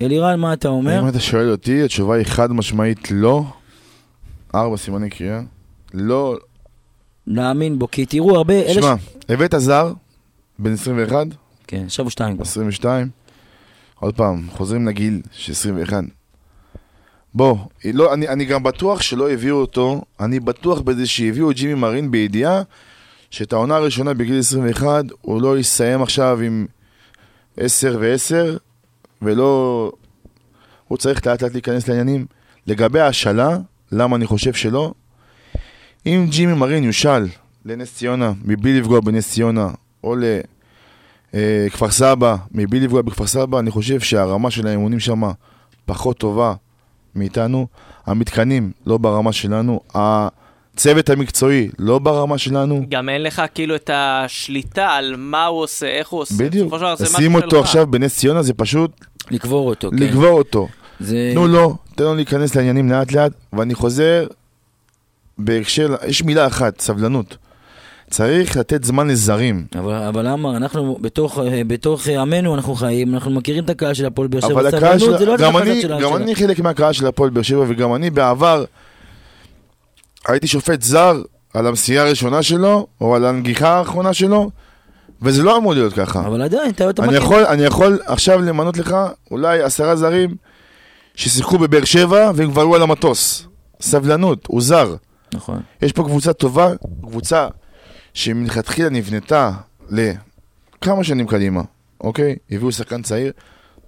[0.03, 1.01] אלירן, מה אתה אומר?
[1.01, 3.45] אם אתה שואל אותי, התשובה היא חד משמעית לא.
[4.55, 5.41] ארבע סימני קריאה.
[5.95, 6.36] לא.
[7.26, 8.95] להאמין בו, כי תראו הרבה, שמע,
[9.28, 9.93] הבאת זר,
[10.59, 11.26] בן 21,
[11.66, 12.43] כן, עכשיו הוא שתיים כבר.
[12.43, 13.09] 22,
[13.95, 16.05] עוד פעם, חוזרים לגיל של 21.
[17.34, 21.74] בוא, לא, אני, אני גם בטוח שלא הביאו אותו, אני בטוח בזה שהביאו את ג'ימי
[21.74, 22.62] מרין בידיעה
[23.30, 26.66] שאת העונה הראשונה בגיל 21 הוא לא יסיים עכשיו עם
[27.59, 28.59] 10 ו-10
[29.23, 29.93] ולא...
[30.89, 32.27] הוא צריך לאט לאט להיכנס לעניינים.
[32.67, 33.59] לגבי ההשאלה,
[33.93, 34.93] למה אני חושב שלא?
[36.07, 37.27] אם ג'ימי מרין יושל
[37.65, 39.69] לנס ציונה, מבלי לפגוע בנס ציונה,
[40.05, 40.17] או
[41.33, 45.23] לכפר סבא, מבלי לפגוע בכפר סבא, אני חושב שהרמה של האימונים שם
[45.85, 46.55] פחות טובה
[47.15, 47.67] מאיתנו.
[48.07, 49.81] המתקנים לא ברמה שלנו,
[50.79, 52.87] הצוות המקצועי לא ברמה שלנו.
[52.89, 56.35] גם אין לך כאילו את השליטה על מה הוא עושה, איך הוא עושה.
[56.39, 57.61] בדיוק, לשים אותו שלך.
[57.61, 58.91] עכשיו בנס ציונה זה פשוט
[59.31, 59.97] לקבור אותו, כן.
[59.97, 60.68] לגבור אותו.
[61.01, 61.31] זה...
[61.35, 64.26] תנו לו, תן לו להיכנס לעניינים לאט לאט, ואני חוזר
[65.39, 67.37] בהקשר, יש מילה אחת, סבלנות.
[68.11, 69.66] צריך לתת זמן לזרים.
[69.79, 74.29] אבל, אבל למה, אנחנו בתוך, בתוך עמנו אנחנו חיים, אנחנו מכירים את הקהל של הפועל
[74.29, 75.24] באר שבע, אבל הקהל סבלנות של...
[75.24, 78.11] זה לא גם אני, של גם אני חלק מהקהל של הפועל באר שבע, וגם אני
[78.11, 78.64] בעבר
[80.27, 81.23] הייתי שופט זר
[81.55, 84.51] על המסיעה הראשונה שלו, או על הנגיחה האחרונה שלו,
[85.23, 86.27] וזה לא אמור להיות ככה.
[86.27, 87.23] אבל עדיין, אתה, אתה אני מכיר.
[87.23, 88.97] יכול, אני יכול עכשיו למנות לך
[89.31, 90.35] אולי עשרה זרים
[91.14, 93.47] ששיחקו בבאר שבע והם כבר היו על המטוס.
[93.81, 94.95] סבלנות, הוא זר.
[95.35, 95.61] נכון.
[95.83, 96.71] יש פה קבוצה טובה,
[97.03, 97.49] קבוצה
[98.14, 99.51] שמלכתחילה נבנתה
[99.91, 101.62] לכמה שנים קדימה,
[102.01, 102.37] אוקיי?
[102.51, 103.33] הביאו שחקן צעיר,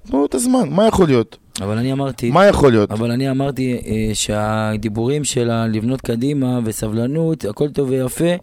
[0.06, 1.36] תנו לו את הזמן, מה יכול להיות?
[1.60, 2.90] אבל אני אמרתי, מה יכול להיות?
[2.90, 8.34] אבל אני אמרתי אה, שהדיבורים של לבנות קדימה וסבלנות, הכל טוב ויפה,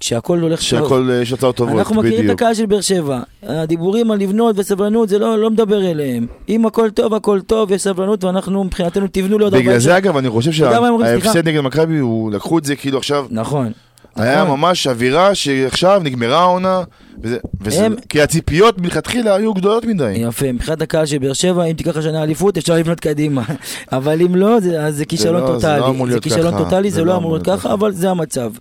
[0.00, 0.68] כשהכל הולך טוב.
[0.68, 2.42] שהכל, אה, יש הצעות טובות, אנחנו מכירים את בדיוק.
[2.42, 3.20] הקהל של באר שבע.
[3.42, 6.26] הדיבורים על לבנות וסבלנות, זה לא, לא מדבר אליהם.
[6.48, 10.16] אם הכל טוב, הכל טוב, יש סבלנות, ואנחנו מבחינתנו תבנו לעוד בגלל 40 זה אגב,
[10.16, 10.52] אני חושב?
[10.52, 12.00] שההפסד נגד מכבי,
[12.32, 13.72] לקחו את זה כאילו עכשיו, נכון.
[14.20, 14.60] היה נכון.
[14.60, 16.82] ממש אווירה שעכשיו נגמרה העונה,
[17.22, 20.12] וזה- וזה- הם- כי הציפיות מלכתחילה היו גדולות מדי.
[20.16, 23.42] יפה, מבחינת הקהל של באר שבע, אם תיקח השנה אליפות, אפשר לבנות קדימה.
[23.92, 25.56] אבל אם לא, זה, אז זה כישלון לא- זה לא
[25.86, 26.12] טוטאלי.
[26.12, 26.58] זה כישלון.
[26.58, 27.72] טוטאלי, זה לא אמור להיות ככה.
[27.74, 28.52] אבל זה המצב.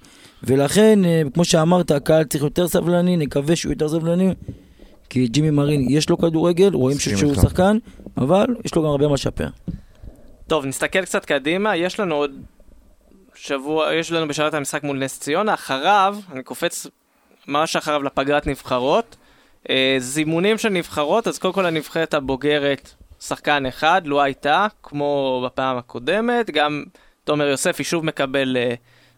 [0.44, 4.34] ולכן, אה, כמו שאמרת, הקהל צריך יותר סבלני, נקווה שהוא יותר סבלני.
[5.10, 7.36] כי ג'ימי מרין, יש לו כדורגל, רואים שהוא.
[7.36, 7.78] שחקן,
[8.18, 9.48] אבל יש לו גם הרבה מה לשפר.
[10.48, 12.32] טוב, נסתכל קצת קדימה, יש לנו עוד
[13.40, 16.88] שבוע, יש לנו בשעת המשחק מול נס ציונה, אחריו, אני קופץ
[17.48, 19.16] ממש אחריו לפגרת נבחרות,
[19.70, 25.78] אה, זימונים של נבחרות, אז קודם כל הנבחרת הבוגרת, שחקן אחד, לא הייתה, כמו בפעם
[25.78, 26.84] הקודמת, גם
[27.24, 28.74] תומר יוספי שוב מקבל אה,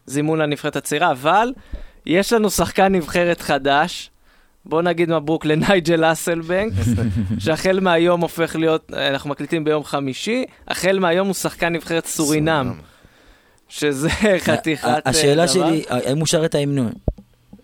[0.05, 1.53] זימון לנבחרת הצעירה, אבל
[2.05, 4.09] יש לנו שחקן נבחרת חדש,
[4.65, 6.73] בוא נגיד מברוק לנייג'ל אסלבנק,
[7.43, 12.73] שהחל מהיום הופך להיות, אנחנו מקליטים ביום חמישי, החל מהיום הוא שחקן נבחרת סורינם,
[13.69, 14.09] שזה
[14.45, 15.47] חתיכת אה, השאלה.
[15.47, 16.91] שלי, האם הוא שר את ההמנון?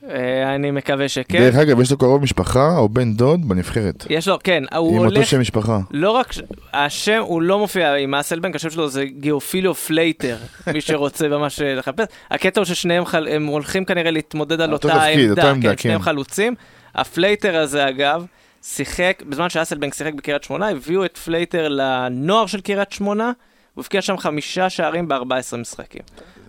[0.09, 1.39] אה, אני מקווה שכן.
[1.39, 4.05] דרך אגב, יש לו קרוב משפחה או בן דוד בנבחרת.
[4.09, 5.79] יש לו, כן, הוא עם אותו הולך, שם משפחה.
[5.91, 6.33] לא רק,
[6.73, 10.37] השם, הוא לא מופיע עם אסלבנק, השם שלו זה גיאופיליו פלייטר,
[10.73, 12.05] מי שרוצה ממש אה, לחפש.
[12.31, 15.69] הקטע הוא ששניהם חל- הם הולכים כנראה להתמודד על אותו אותה תפקיד, אותה עמדה, עמדה,
[15.75, 16.05] כן, שניהם כן.
[16.05, 16.55] חלוצים.
[16.95, 18.25] הפלייטר הזה אגב,
[18.63, 23.31] שיחק, בזמן שאסלבנק שיחק בקריית שמונה, הביאו את פלייטר לנוער של קריית שמונה,
[23.75, 26.01] הוא הבקיע שם חמישה שערים ב-14 משחקים.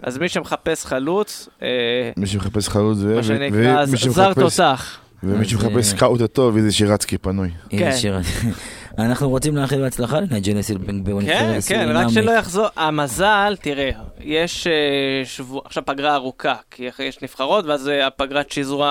[0.02, 1.68] אז מי שמחפש חלוץ, אה,
[2.16, 3.14] מי שמחפש חלוץ זה...
[3.14, 4.98] מה ו- שנקרא, ומי זר תותח.
[5.22, 7.50] ומי שמחפש אה, scout הטוב, איזה שירצקי פנוי.
[7.68, 7.90] כן.
[8.98, 12.14] אנחנו רוצים לאחל בהצלחה לנייג'ל אסלבנק כן, בנבחרת כן, רק הסורינמית.
[12.14, 12.66] שלא יחזור.
[12.76, 14.72] המזל, תראה, יש אה,
[15.24, 18.84] שבוע, עכשיו פגרה ארוכה, כי אחרי יש נבחרות, ואז אה, הפגרת שזור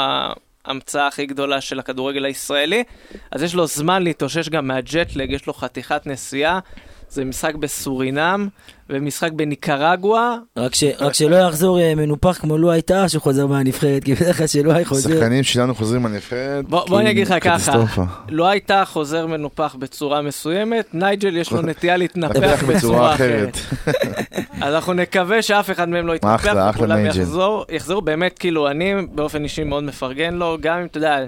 [0.65, 2.83] ההמצאה הכי גדולה של הכדורגל הישראלי,
[3.31, 6.59] אז יש לו זמן להתאושש גם מהג'טלג, יש לו חתיכת נסיעה,
[7.09, 8.47] זה משחק בסורינם,
[8.89, 10.35] ומשחק בניקרגואה.
[10.57, 14.37] רק ש- רק שלא יחזור אה, מנופח כמו לו הייתה שהוא חוזר מהנבחרת, כי בדרך
[14.37, 15.09] כלל שלא היה חוזר.
[15.15, 16.65] שחקנים שלנו חוזרים מהנבחרת.
[16.69, 17.83] בוא, בוא אני אגיד לך ככה.
[18.29, 23.57] לא הייתה חוזר מנופח בצורה מסוימת, נייג'ל יש לו נטייה להתנפח נפח בצורה אחרת.
[24.61, 27.21] אז אנחנו נקווה שאף אחד מהם לא יתנפח, אחלה, אחלה וכולם נייג'ל.
[27.21, 28.01] יחזור, יחזרו.
[28.01, 31.19] באמת, כאילו, אני באופן אישי מאוד מפרגן לו, גם אם, אתה יודע,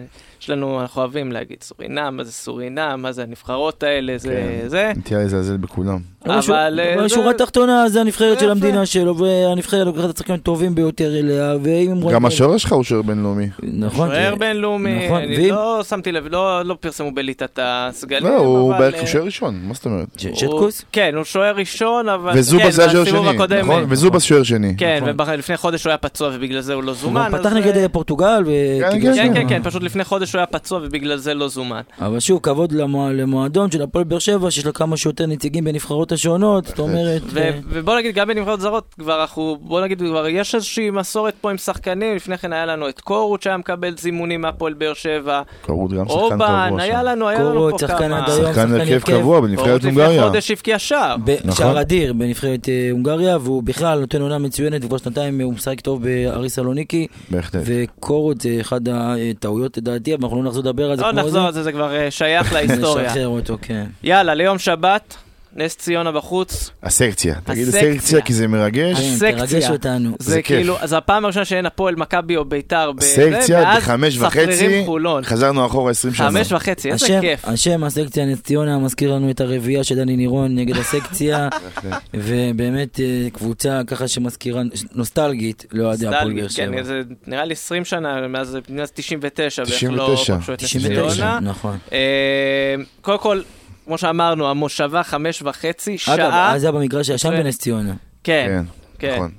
[0.48, 4.30] יש לנו, אנחנו אוהבים להגיד סורינם, מה זה סורינם, מה זה הנבחרות האלה, זה
[4.64, 4.70] כן.
[4.70, 4.92] זה.
[4.98, 5.98] נטייה לזלזל בכולם.
[6.26, 8.52] אבל אבל, אה, אבל זה- זה הנבחרת של.
[8.52, 12.16] המדינה שלו, והנבחרת לוקחת את השחקנים הטובים ביותר אליה, ואם הם רואים...
[12.16, 13.48] גם השוער שלך הוא שוער בינלאומי.
[13.64, 14.10] נכון.
[14.10, 18.74] שוער זה- בינלאומי, נכון, אני לא שמתי לב, לא לא פרסמו בליטת הסגלים, לא, הוא
[18.76, 20.08] בערך אה, שוער ראשון, מה זאת אומרת?
[20.24, 20.86] הוא- שטקוס?
[20.92, 22.32] כן, הוא שוער ראשון, אבל...
[22.36, 23.86] וזובס כן, היה שוער בסיבוב שני, נכון?
[23.90, 24.74] וזובס שוער שני.
[24.78, 25.28] כן, נכון.
[25.30, 27.30] ולפני חודש הוא היה פצוע ובגלל זה הוא לא הוא זומן.
[27.34, 28.52] גם פתח נגד אה, פורטוגל, ו-
[28.92, 31.82] כן, כן, כן, כן, כן, פשוט לפני חודש הוא היה פצוע ובגלל זה לא זומן.
[32.02, 36.12] אבל שוב, כבוד למוע- למועדון של הפועל באר שבע, שיש לו כמה שיותר נציגים בנבחרות
[36.12, 37.22] השונות, זאת אומרת...
[37.26, 41.34] ו- אה, ובוא נגיד, גם בנבחרות זרות, כבר אנחנו, בוא נגיד, כבר יש איזושהי מסורת
[41.42, 45.42] פה עם שחקנים, לפני כן היה לנו את קורות שהיה מקבל זימונים מהפועל באר שבע,
[45.66, 46.36] קרות גם שחקן אובן,
[46.70, 47.06] קבוע היה שם.
[47.06, 48.26] לנו, היה לנו קורות, פה שחקן כמה...
[48.28, 49.00] שחקן הרכב.
[49.00, 50.28] קבוע בנבחרת קורות לפני הונגריה.
[50.28, 51.16] חודש הבקיע שער.
[51.26, 51.52] ב- נכון.
[51.52, 55.80] שער אדיר בנבחרת אה, הונגריה, והוא בכלל נותן עונה מצוינת, וכבר שנתיים אה, הוא משחק
[55.82, 57.62] טוב בארי סלוניקי, בהחלט.
[57.66, 61.54] וקורות זה אחד הטעויות לדעתי, אבל אנחנו לא נחזור לדבר על זה לא נחזור על
[61.54, 63.06] זה, זה כבר אה, שייך להיסטוריה.
[63.06, 63.86] נשחרר אותו, כן.
[64.04, 65.18] יאללה, ליום שבת,
[65.58, 67.36] נס ציונה בחוץ, הסקציה.
[67.44, 67.92] תגיד הסקציה.
[67.92, 68.98] הסקציה כי זה מרגש.
[69.00, 69.48] כן, הסקציה.
[69.48, 70.16] תרגש אותנו.
[70.20, 70.42] זה זה.
[70.42, 74.86] כאילו, זו הפעם הראשונה שאין הפועל מכבי או ביתר, בזה, סקציה ואז בחמש וחצי.
[75.24, 76.32] חזרנו אחורה 20 שנה.
[76.32, 77.46] חמש וחצי, איזה כיף.
[77.48, 81.50] השם הסקציה נס ציונה מזכיר לנו את הרביעייה של דני נירון נגד הסקציה,
[82.14, 84.62] ובאמת אה, קבוצה ככה שמזכירה,
[84.96, 86.78] נוסטלגית לאוהדי הפועל באר סטלגי, שבע.
[86.78, 89.90] כן, זה נראה לי 20 שנה, מאז מאז 99, בערך 99.
[89.90, 91.40] לא פגשו את נס 99, ציונה.
[91.40, 91.78] נכון.
[91.92, 93.42] אה, קודם כל,
[93.88, 97.30] כמו שאמרנו, המושבה חמש וחצי, אגב, שעה, אז היה במגרש הישן.
[97.30, 97.94] בנס ציונה.
[98.24, 98.64] כן, כן,
[99.00, 99.16] כן.
[99.16, 99.32] נכון.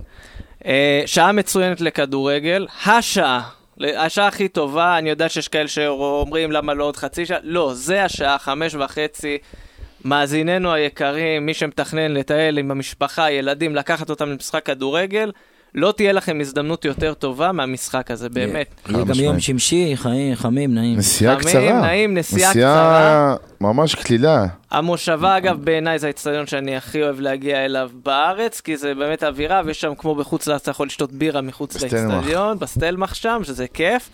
[0.66, 3.49] אה, שעה מצוינת לכדורגל, השעה,
[3.80, 8.05] השעה הכי טובה, אני יודע שיש כאלה שאומרים למה לא עוד חצי שעה, לא, זה
[8.05, 9.38] השעה, חמש וחצי.
[10.05, 15.32] מאזיננו היקרים, מי שמתכנן לטייל עם המשפחה, ילדים, לקחת אותם למשחק כדורגל,
[15.75, 18.66] לא תהיה לכם הזדמנות יותר טובה מהמשחק הזה, באמת.
[18.89, 19.14] יהיה גם.
[19.14, 20.99] יום שמשי, חיים, חמים, נעים.
[20.99, 21.81] נסיעה חמים, קצרה.
[21.81, 24.47] נעים, נסיעה נסיעה ממש קלילה.
[24.71, 29.62] המושבה, אגב, בעיניי זה האצטדיון שאני הכי אוהב להגיע אליו בארץ, כי זה באמת אווירה,
[29.64, 31.83] ויש שם כמו בחוץ לארץ, אתה יכול לשתות בירה מחוץ.
[31.83, 34.11] לאצטדיון, בסטלמח שם, שזה כיף.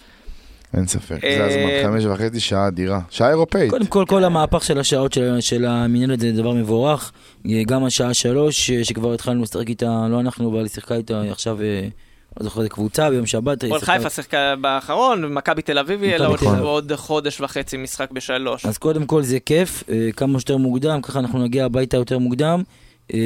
[0.77, 1.25] אין ספק.
[1.25, 3.01] אה, זה הזמן, חמש וחצי שעה אדירה.
[3.11, 3.70] שעה אירופאית.
[3.70, 7.12] קודם כל, כל המהפך של השעות של, של המנהלת זה דבר מבורך.
[7.66, 11.62] גם השעה שלוש, ש- שכבר התחלנו לשחק איתה, לא אנחנו, אבל היא שיחקה איתה עכשיו,
[11.62, 11.89] אה,
[12.41, 13.64] לא זוכר, קבוצה ביום שבת.
[13.64, 16.35] הפועל חיפה שיחקה באחרון, ומכבי תל אביב יהיה לה עוד-
[16.85, 18.66] מכבי חודש וחצי משחק בשלוש.
[18.66, 22.62] אז קודם כל זה כיף, אה, כמה שיותר מוקדם, ככה אנחנו נגיע הביתה יותר מוקדם.
[23.14, 23.18] אה,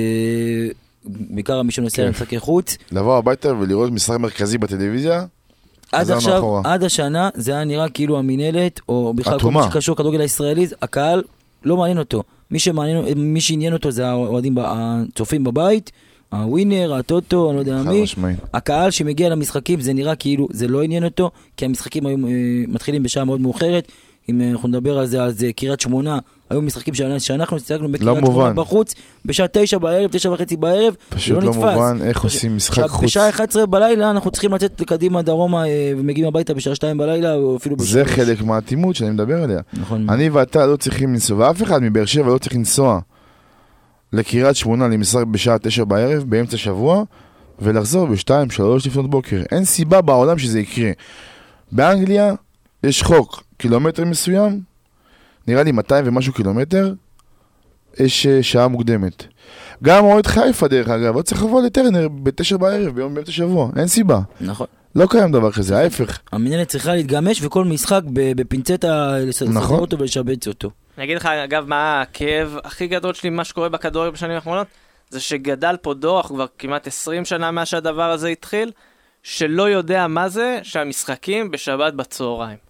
[1.06, 2.06] בעיקר מי שנוסע כיף.
[2.06, 2.76] למשחקי חוץ.
[2.92, 5.24] לבוא הביתה ולראות משחק מרכזי בטלוויזיה,
[5.92, 6.62] עד עכשיו, אחורה.
[6.64, 9.50] עד השנה, זה היה נראה כאילו המינהלת, או בכלל כל.
[9.50, 11.22] מה שקשור לכדורגל הישראלי, הקהל
[11.64, 12.22] לא מעניין אותו.
[12.50, 15.92] מי שמעניין, מי שעניין אותו זה האוהדים, הצופים בבית,
[16.32, 18.02] הווינר, הטוטו, אני לא יודע מי.
[18.02, 18.38] משמעית.
[18.52, 22.32] הקהל שמגיע למשחקים זה נראה כאילו זה לא עניין אותו, כי המשחקים היו אה,
[22.68, 23.92] מתחילים בשעה מאוד מאוחרת.
[24.28, 26.18] אם אה, אנחנו נדבר על זה, אז אה, קריית שמונה,
[26.50, 28.54] היו משחקים שאנחנו- שיחקנו בקריית שמונה מובן.
[28.56, 28.94] בחוץ,
[29.24, 31.74] בשעה תשע בערב, תשע וחצי בערב, פשוט זה לא לא נתפס.
[31.74, 33.04] מובן איך עושים משחק חוץ.
[33.04, 37.56] בשעה 11 בלילה אנחנו צריכים לצאת קדימה דרומה אה, ומגיעים הביתה בשעה 2 בלילה, או
[37.56, 38.18] אפילו זה בשלוש.
[38.18, 39.60] חלק מהאטימות שאני מדבר עליה.
[39.72, 40.10] נכון.
[40.10, 43.00] אני ואתה לא צריכים לנסוע, ואף אחד מבאר שבע לא צריך לנסוע
[44.12, 47.02] לקריית שמונה למשחק בשעה תשע בערב, באמצע שבוע,
[47.62, 49.42] ולחזור בשתיים, שלוש לפנות בוקר.
[49.52, 50.90] אין סיבה בעולם שזה יקרה.
[51.72, 52.34] באנגליה
[52.84, 54.60] יש חוק, קילומטר מסוים,
[55.48, 56.92] נראה לי 200 ומשהו קילומטר,
[58.00, 59.24] יש אה, שעה מוקדמת.
[59.82, 63.86] גם אוהד חיפה דרך אגב, לא צריך לבוא לטרנר בתשע בערב, ביום באמצע שבוע, אין
[63.86, 64.20] סיבה.
[64.40, 64.66] נכון.
[64.94, 66.18] לא קיים דבר כזה, ההפך.
[66.32, 69.80] המנהלת צריכה להתגמש וכל משחק ב- בפינצטה לסדר נכון.
[69.80, 70.70] אותו ולשבץ אותו.
[70.98, 74.66] אני אגיד לך, אגב, מה הכאב הכי גדול שלי ממה שקורה בכדורגל בשנים האחרונות?
[75.10, 78.72] זה שגדל פה דור, אנחנו כבר כמעט 20 שנה מאז שהדבר הזה התחיל,
[79.22, 82.67] שלא יודע מה זה שהמשחקים בשבת בצהריים.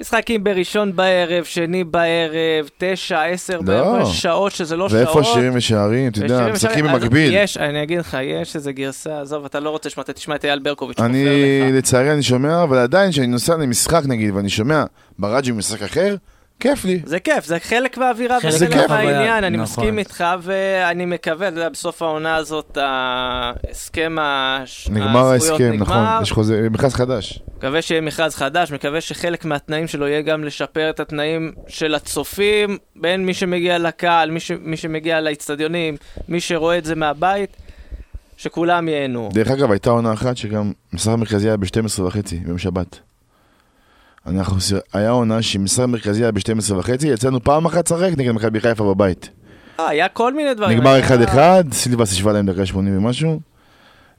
[0.00, 3.62] משחקים בראשון בערב, שני בערב, תשע, עשר לא.
[3.62, 5.02] בערב, שעות שזה לא שעות.
[5.02, 7.30] ואיפה שירים ושערים, אתה יודע, משחקים במקביל.
[7.34, 10.44] יש, אני אגיד לך, יש איזה גרסה, עזוב, אתה לא רוצה לשמוע, אתה תשמע את
[10.44, 11.00] אייל ברקוביץ'.
[11.00, 11.24] אני.
[11.72, 14.84] לצערי אני שומע, אבל עדיין כשאני נוסע למשחק נגיד, ואני שומע
[15.18, 16.16] ברדיו משחק אחר,
[16.60, 17.00] כיף לי.
[17.04, 19.62] זה כיף, זה חלק מהאווירה חלק וחלק מהעניין, אני נכון.
[19.62, 25.82] מסכים איתך, ואני מקווה, אתה יודע, בסוף העונה הזאת, ההסכם הש- נגמר ההסכם, נגמר.
[25.86, 27.42] נכון, יש חוזה, מכרז חדש.
[27.58, 32.78] מקווה שיהיה מכרז חדש, מקווה שחלק מהתנאים שלו יהיה גם לשפר את התנאים של הצופים,
[32.96, 34.50] בין מי שמגיע לקהל, מי, ש...
[34.60, 35.96] מי שמגיע לאצטדיונים,
[36.28, 37.56] מי שרואה את זה מהבית,
[38.36, 39.28] שכולם ייהנו.
[39.32, 42.98] דרך אגב, הייתה עונה אחת שגם משחק מרכזי היה ב-12 וחצי, ביום שבת.
[44.28, 44.56] אנחנו,
[44.92, 49.30] היה עונה שמשחק מרכזי היה ב-12 וחצי, יצאנו פעם אחת לשחק נגד מכבי חיפה בבית.
[49.80, 50.78] אה, היה כל מיני דברים.
[50.78, 51.06] נגמר היה-
[51.64, 53.40] 1-1, סילבס השווה להם דקה 80 ומשהו.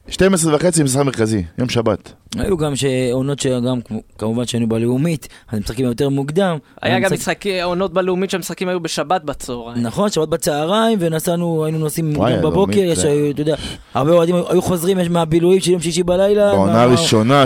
[0.10, 2.14] 12 וחצי משחק מרכזי, יום שבת.
[2.38, 2.74] היו גם
[3.14, 3.80] עונות שגם,
[4.18, 6.58] כמובן שהיינו בלאומית, אז משחקים יותר מוקדם.
[6.82, 9.84] היה גם משחק- משחקי עונות בלאומית שהמשחקים היו בשבת בצהריים.
[9.84, 13.56] נכון, שבת בצהריים, ונסענו, היינו נוסעים מוקדם בבוקר, יש, אתה יודע,
[13.94, 16.52] הרבה אוהדים היו חוזרים מהבילויים של יום שישי בלילה.
[16.52, 17.46] בעונה הראשונה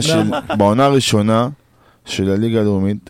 [0.57, 1.49] בעונה הראשונה
[2.05, 3.09] של הליגה הלאומית,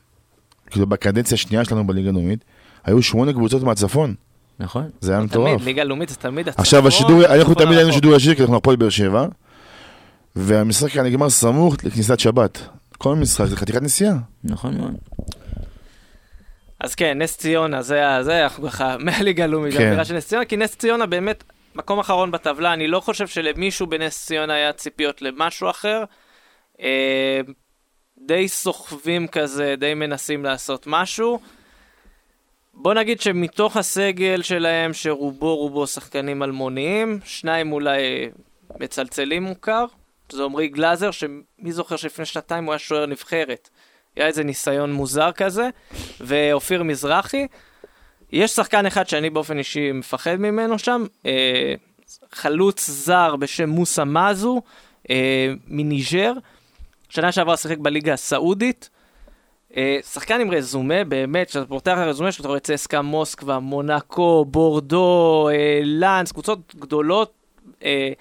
[0.70, 2.44] כאילו בקדנציה השנייה שלנו בליגה הלאומית,
[2.84, 4.16] היו שמונה קבוצות מהצפון,
[4.60, 4.90] נכון.
[5.02, 5.62] זה היה תמיד, מטורף.
[5.66, 6.62] ליגה לאומית זה תמיד הצפון.
[6.64, 7.94] עכשיו השידור, אנחנו הצפון תמיד היינו הרחוק.
[7.94, 9.26] שידור ישיר, כי אנחנו הפועל באר שבע,
[10.36, 12.68] והמשחק היה נגמר סמוך לכניסת שבת.
[12.98, 14.14] כל משחק זה חתיכת נסיעה.
[14.44, 14.94] נכון מאוד.
[16.80, 19.78] אז כן, נס ציונה, זה ה- זה אנחנו ככה, מהליגה הלאומית, כן.
[19.78, 21.44] זה האווירה של נס ציונה, כי נס ציונה באמת
[21.76, 26.04] מקום אחרון בטבלה, אני לא חושב שלמישהו בנס ציונה היה ציפיות למשהו אחר.
[28.22, 31.40] אה, די סוחבים כזה, די מנסים לעשות משהו.
[32.74, 38.30] בוא נגיד שמתוך הסגל שלהם, שרובו רובו שחקנים אלמוניים, שניים אולי
[38.80, 39.86] מצלצלים מוכר,
[40.32, 43.70] זה עמרי גלאזר, שמי זוכר שלפני שנתיים הוא היה שוער נבחרת.
[44.16, 45.70] היה איזה ניסיון מוזר כזה,
[46.20, 47.48] ואופיר מזרחי.
[48.32, 51.74] יש שחקן אחד שאני באופן אישי מפחד ממנו שם, אה,
[52.32, 54.62] חלוץ זר בשם מוסא מזו,
[55.10, 56.34] אה, מניג'ר,
[57.12, 58.90] שנה שעברה שיחק בליגה הסעודית.
[59.78, 64.46] אה, שחקן עם רזומה, באמת, כשאתה פותח את הרזומה שלו, אתה רואה צסקה מוסקבה, מונקו,
[64.46, 67.34] בורדו, אה, לאנס, קבוצות גדולות.
[67.84, 68.12] אה,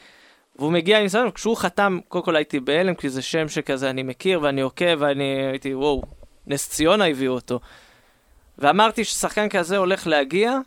[0.59, 4.03] והוא מגיע עם ניסיון, כשהוא חתם, קודם כל הייתי בהלם, כי זה שם שכזה אני
[4.03, 6.03] מכיר ואני עוקב, ואני הייתי, וואו,
[6.47, 7.61] נס ציונה הביאו אותו.
[8.59, 10.59] ואמרתי ששחקן כזה הולך להגיע,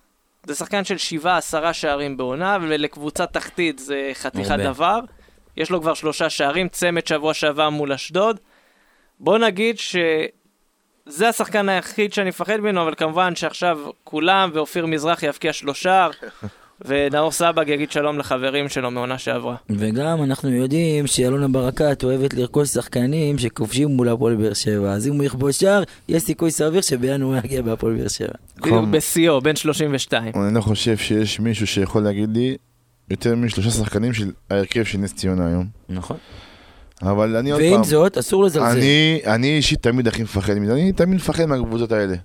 [0.45, 4.59] זה שחקן של שבעה, עשרה שערים בעונה, ולקבוצה תחתית זה חתיכת.
[4.59, 4.99] דבר.
[5.57, 8.39] יש לו כבר שלושה שערים, צמד שבוע שעבר מול אשדוד.
[9.19, 15.53] בוא נגיד שזה השחקן היחיד שאני מפחד ממנו, אבל כמובן שעכשיו כולם, ואופיר מזרחי יבקיע
[15.53, 16.07] שלושה,
[16.85, 19.55] ונאור סבג יגיד שלום לחברים שלו מעונה שעברה.
[19.69, 25.13] וגם אנחנו יודעים שאלונה ברקת אוהבת לרכוש שחקנים שכובשים מול הפועל באר שבע, אז אם
[25.13, 28.33] הוא יכבוש שער, יש סיכוי סביר שבינואר הוא יגיע בהפועל באר שבע.
[28.57, 30.31] בדיוק בשיאו, בן 32.
[30.35, 32.57] אני לא חושב שיש מישהו שיכול להגיד לי
[33.09, 35.65] יותר משלושה שחקנים של ההרכב של נס ציונה היום.
[35.89, 36.17] נכון.
[37.01, 38.65] אבל אני עוד פעם, ועם זאת, אסור לזלזל.
[38.65, 42.15] אני, אני אישית תמיד הכי מפחד מזה, אני תמיד מפחד מהקבוצות האלה.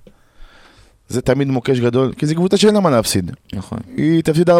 [1.08, 3.32] זה תמיד מוקש גדול, כי זו קבוצה שאין לה מה להפסיד.
[3.52, 3.78] נכון.
[3.96, 4.54] היא תפסיד 4-5,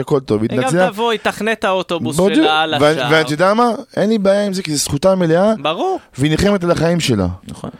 [0.00, 0.88] הכל טוב, היא היא גם תנצח.
[0.92, 2.16] תבוא, היא תחנה את האוטובוס.
[2.16, 3.08] שלה על השער.
[3.12, 3.70] ואתה יודע מה?
[3.96, 5.98] אין לי בעיה עם זה, כי זו זכותה המלאה, ברור.
[6.18, 7.26] והיא נלחמת על החיים שלה.
[7.48, 7.70] נכון.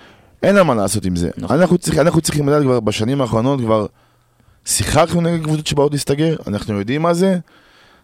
[0.42, 1.30] אין לה מה לעשות עם זה.
[1.36, 1.60] נכון.
[1.60, 3.86] אנחנו, צריכים, אנחנו צריכים לדעת כבר בשנים האחרונות, כבר
[4.64, 7.38] שיחקנו נגד קבוצות שבאות להסתגר, אנחנו יודעים מה זה,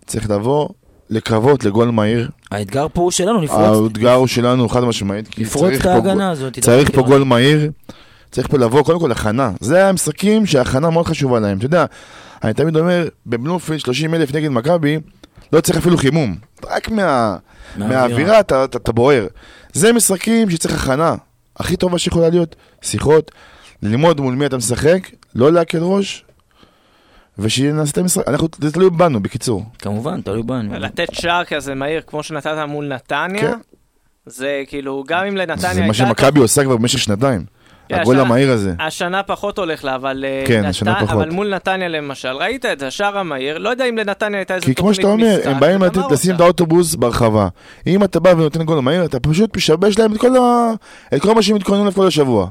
[0.06, 0.68] צריך לבוא
[1.10, 2.28] לקרבות לגול מהיר.
[2.50, 6.58] האתגר פה הוא שלנו, לפרוץ, האתגר הוא שלנו חד משמעית, לפרוץ את פה ההגנה הזאת.
[6.58, 7.70] צריך פה גול מהיר,
[8.30, 9.52] צריך פה לבוא קודם כל הכנה.
[9.60, 11.58] זה המשחקים שההכנה מאוד חשובה להם.
[11.58, 11.84] אתה יודע,
[12.44, 14.98] אני תמיד אומר, בבלומפילד 30 אלף נגד מכבי,
[15.52, 16.36] לא צריך אפילו חימום.
[16.70, 17.36] רק מה,
[17.76, 19.26] מהאווירה אתה, אתה, אתה בוער.
[19.72, 21.14] זה משחקים שצריך הכנה.
[21.56, 23.30] הכי טובה שיכולה להיות, שיחות,
[23.82, 26.24] ללמוד מול מי אתה משחק, לא להקל ראש,
[27.38, 28.28] ושנעשה את המשחק.
[28.28, 29.64] אנחנו, זה תלוי בנו, בקיצור.
[29.78, 30.78] כמובן, תלוי בנו.
[30.78, 33.58] לתת שער כזה מהיר כמו שנתת מול נתניה, כן.
[34.26, 35.94] זה כאילו, גם אם לנתניה זה מה הייתה...
[35.94, 37.44] שמכבי עושה כבר במשך שנתיים.
[37.88, 38.74] כן, הגול המהיר הזה.
[38.78, 40.24] השנה פחות הולך לה, אבל...
[40.28, 41.10] אה, כן, נת- השנה פחות.
[41.10, 44.66] אבל מול נתניה למשל, ראית את זה, השער המהיר, לא יודע אם לנתניה הייתה איזה
[44.66, 44.94] כי כמו.
[44.94, 46.40] שאתה אומר, הם באים לתת- לשים את.
[46.40, 47.48] האוטובוס ברחבה.
[47.86, 50.72] אם אתה בא ונותן גול מהיר, אתה פשוט משבש להם את כל ה-
[51.16, 52.48] את כל מה שהם התכוננו אליו כל השבוע.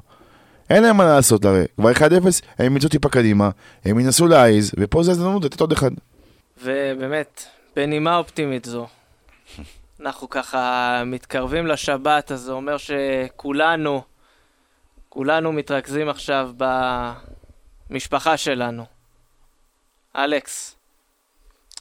[0.70, 1.64] אין להם מה לעשות הרי.
[1.76, 2.02] כבר 1-0,
[2.60, 3.50] הם יצאו טיפה קדימה,
[3.86, 5.92] הם ינסו להעיז, ופה זה הזדמנות לתת עוד אחד.
[6.64, 7.44] ובאמת,
[7.76, 8.88] בנימה אופטימית זו,
[10.02, 14.02] אנחנו ככה מתקרבים לשבת, אז זה אומר שכולנו,
[15.10, 16.52] כולנו מתרכזים עכשיו
[17.90, 18.86] במשפחה שלנו.
[20.16, 20.76] אלכס,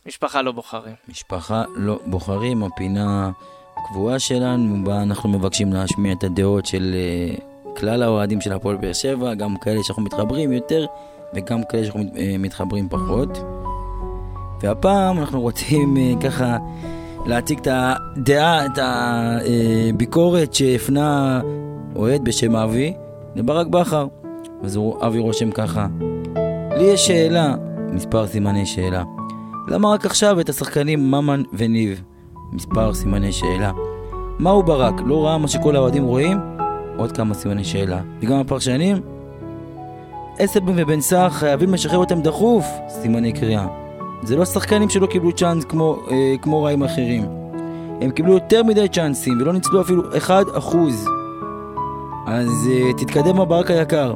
[0.06, 0.94] משפחה לא בוחרים.
[1.08, 3.30] משפחה לא בוחרים, הפינה
[3.76, 7.47] הקבועה שלנו, בה אנחנו מבקשים להשמיע את הדעות של אה,
[7.78, 10.86] כלל האוהדים של הפועל באר שבע, גם כאלה שאנחנו מתחברים יותר
[11.34, 13.38] וגם כאלה שאנחנו אה, מתחברים פחות.
[14.62, 16.56] והפעם אנחנו רוצים אה, ככה
[17.26, 21.40] להציג את הדעה, את הביקורת שהפנה
[21.96, 22.94] אוהד בשם אבי
[23.36, 24.06] לברק בכר.
[24.62, 25.86] אז הוא- אבי רושם ככה:
[26.76, 27.54] לי יש שאלה,
[27.92, 29.02] מספר סימני שאלה.
[29.68, 32.02] למה רק עכשיו את השחקנים ממן וניב?
[32.52, 33.72] מספר סימני שאלה.
[34.38, 34.94] מהו ברק?
[35.06, 36.38] לא ראה מה שכל האוהדים רואים?
[36.98, 38.00] עוד כמה סימני שאלה.
[38.20, 38.96] וגם הפרשנים?
[40.44, 42.66] אסלבן ובן סער חייבים לשחרר אותם דחוף?
[42.88, 43.66] סימני קריאה.
[44.22, 47.26] זה לא שחקנים שלא קיבלו צ'אנס כמו, אה, כמו רעים אחרים.
[48.00, 51.06] הם קיבלו יותר מדי צ'אנסים ולא ניצלו אפילו 1%.
[52.26, 54.14] אז אה, תתקדם הברק היקר.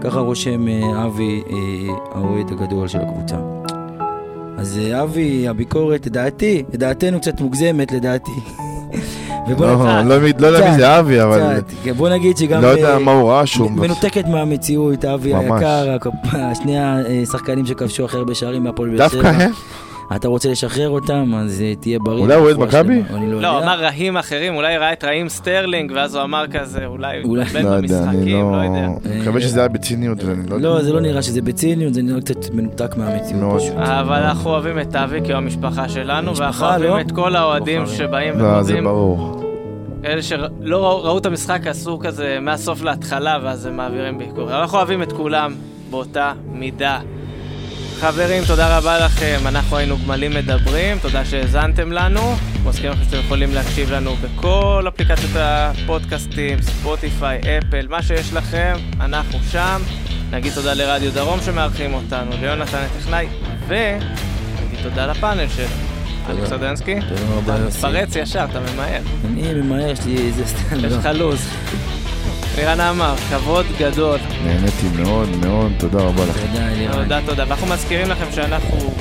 [0.00, 1.56] ככה רושם אה, אבי, אה,
[2.12, 3.36] האוהד הגדול של הקבוצה.
[4.58, 8.32] אז אה, אבי, הביקורת, לדעתי, לדעתנו קצת מוגזמת לדעתי.
[9.58, 10.02] לא.
[10.02, 12.62] לא לא יודע מי זה אבי, אבל כן, בוא נגיד שגם...
[12.62, 13.70] לא יודע אה, מה הוא ראה שהוא...
[13.70, 15.34] מנותקת מהמציאות, אבי.
[15.34, 15.96] היקר,
[16.62, 16.76] שני
[17.22, 19.22] השחקנים שכבשו הכי הרבה שערים מהפועל באר שבע.
[19.22, 19.50] דווקא הם?
[20.16, 22.22] אתה רוצה לשחרר אותם, אז אה, תהיה בריא.
[22.22, 23.02] אולי הוא אוהד מכבי?
[23.14, 23.64] אני לא לא, הוא יודע.
[23.66, 27.44] אמר רהים אחר, אולי ראה את רהים סטרלינג, ואז הוא אמר כזה, אולי הוא אולי.
[27.44, 28.56] מתבלבל לא יודע, אני במשחקים, לא...
[28.58, 28.86] לא יודע.
[29.06, 30.68] אני מקווה שזה היה בציניות ואני לא יודע.
[30.68, 33.62] לא, זה לא נראה שזה בציניות, זה נראה קצת מנותק מהמציאות.
[33.76, 37.00] אבל אנחנו אוהבים את אבי כי הוא המשפחה שלנו, ואנחנו אוהבים לא?
[37.00, 37.86] את כל האוהדים.
[37.86, 39.36] שבאים לא, זה ברור.
[40.04, 40.46] אלה שלא
[40.86, 44.50] ראו- ראו את המשחק עשו כזה מהסוף להתחלה, ואז הם מעבירים ביקורת.
[44.50, 45.54] אנחנו אוהבים את כולם
[45.90, 47.00] באותה מידה.
[48.00, 52.34] חברים, תודה רבה לכם, אנחנו היינו גמלים מדברים, תודה שהאזנתם לנו.
[52.64, 59.38] מזכיר לכם שאתם יכולים להקשיב לנו בכל אפליקציות הפודקאסטים, ספוטיפיי, אפל, מה שיש לכם, אנחנו
[59.50, 59.82] שם.
[60.30, 63.26] נגיד תודה לרדיו דרום שמארחים אותנו, ליונתן הטכנאי,
[63.68, 65.70] ונגיד תודה לפאנל שלנו.
[66.30, 67.64] אלכס סדנסקי, תודה רבה, אתה.
[67.66, 70.84] מתפרץ ישר, אתה ממהר, אני ממהר, יש לי איזה סטנד.
[70.84, 71.48] יש לך לו"ז.
[72.56, 74.18] אלירן עמר, כבוד גדול.
[74.44, 76.46] נהניתי מאוד מאוד, תודה רבה לכם.
[76.46, 77.02] תודה, אלירן.
[77.02, 77.44] תודה, תודה.
[77.48, 78.94] ואנחנו מזכירים לכם שאנחנו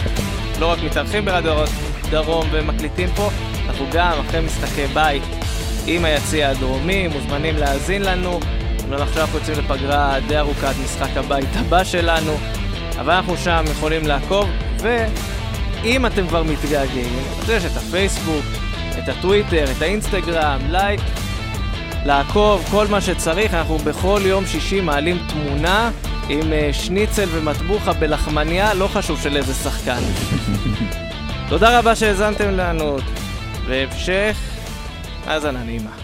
[0.60, 1.66] לא רק מתארחים ברדיו
[2.10, 3.30] דרום ומקליטים פה,
[3.70, 5.24] אנחנו גם אחרי משחקי בית
[5.88, 8.40] עם היציע הדרומי, מוזמנים להאזין לנו.
[8.84, 12.38] אומנם עכשיו אנחנו יוצאים לפגרה די ארוכה עד משחק הבית הבא שלנו,
[13.00, 18.46] אבל אנחנו שם יכולים לעקוב, ואם אתם כבר מתגעגעים, אז יש את הפייסבוק,
[19.04, 21.00] את הטוויטר, את האינסטגרם, לייק,
[22.06, 23.54] לעקוב, כל מה שצריך.
[23.54, 25.92] אנחנו בכל יום שישי מעלים תמונה
[26.30, 30.00] עם אה, שניצל ומטבוחה בלחמניה, לא חשוב של איזה שחקן.
[31.50, 32.98] תודה רבה שהאזנתם לנו,
[33.68, 34.38] והמשך
[35.26, 35.99] האזנה נעימה.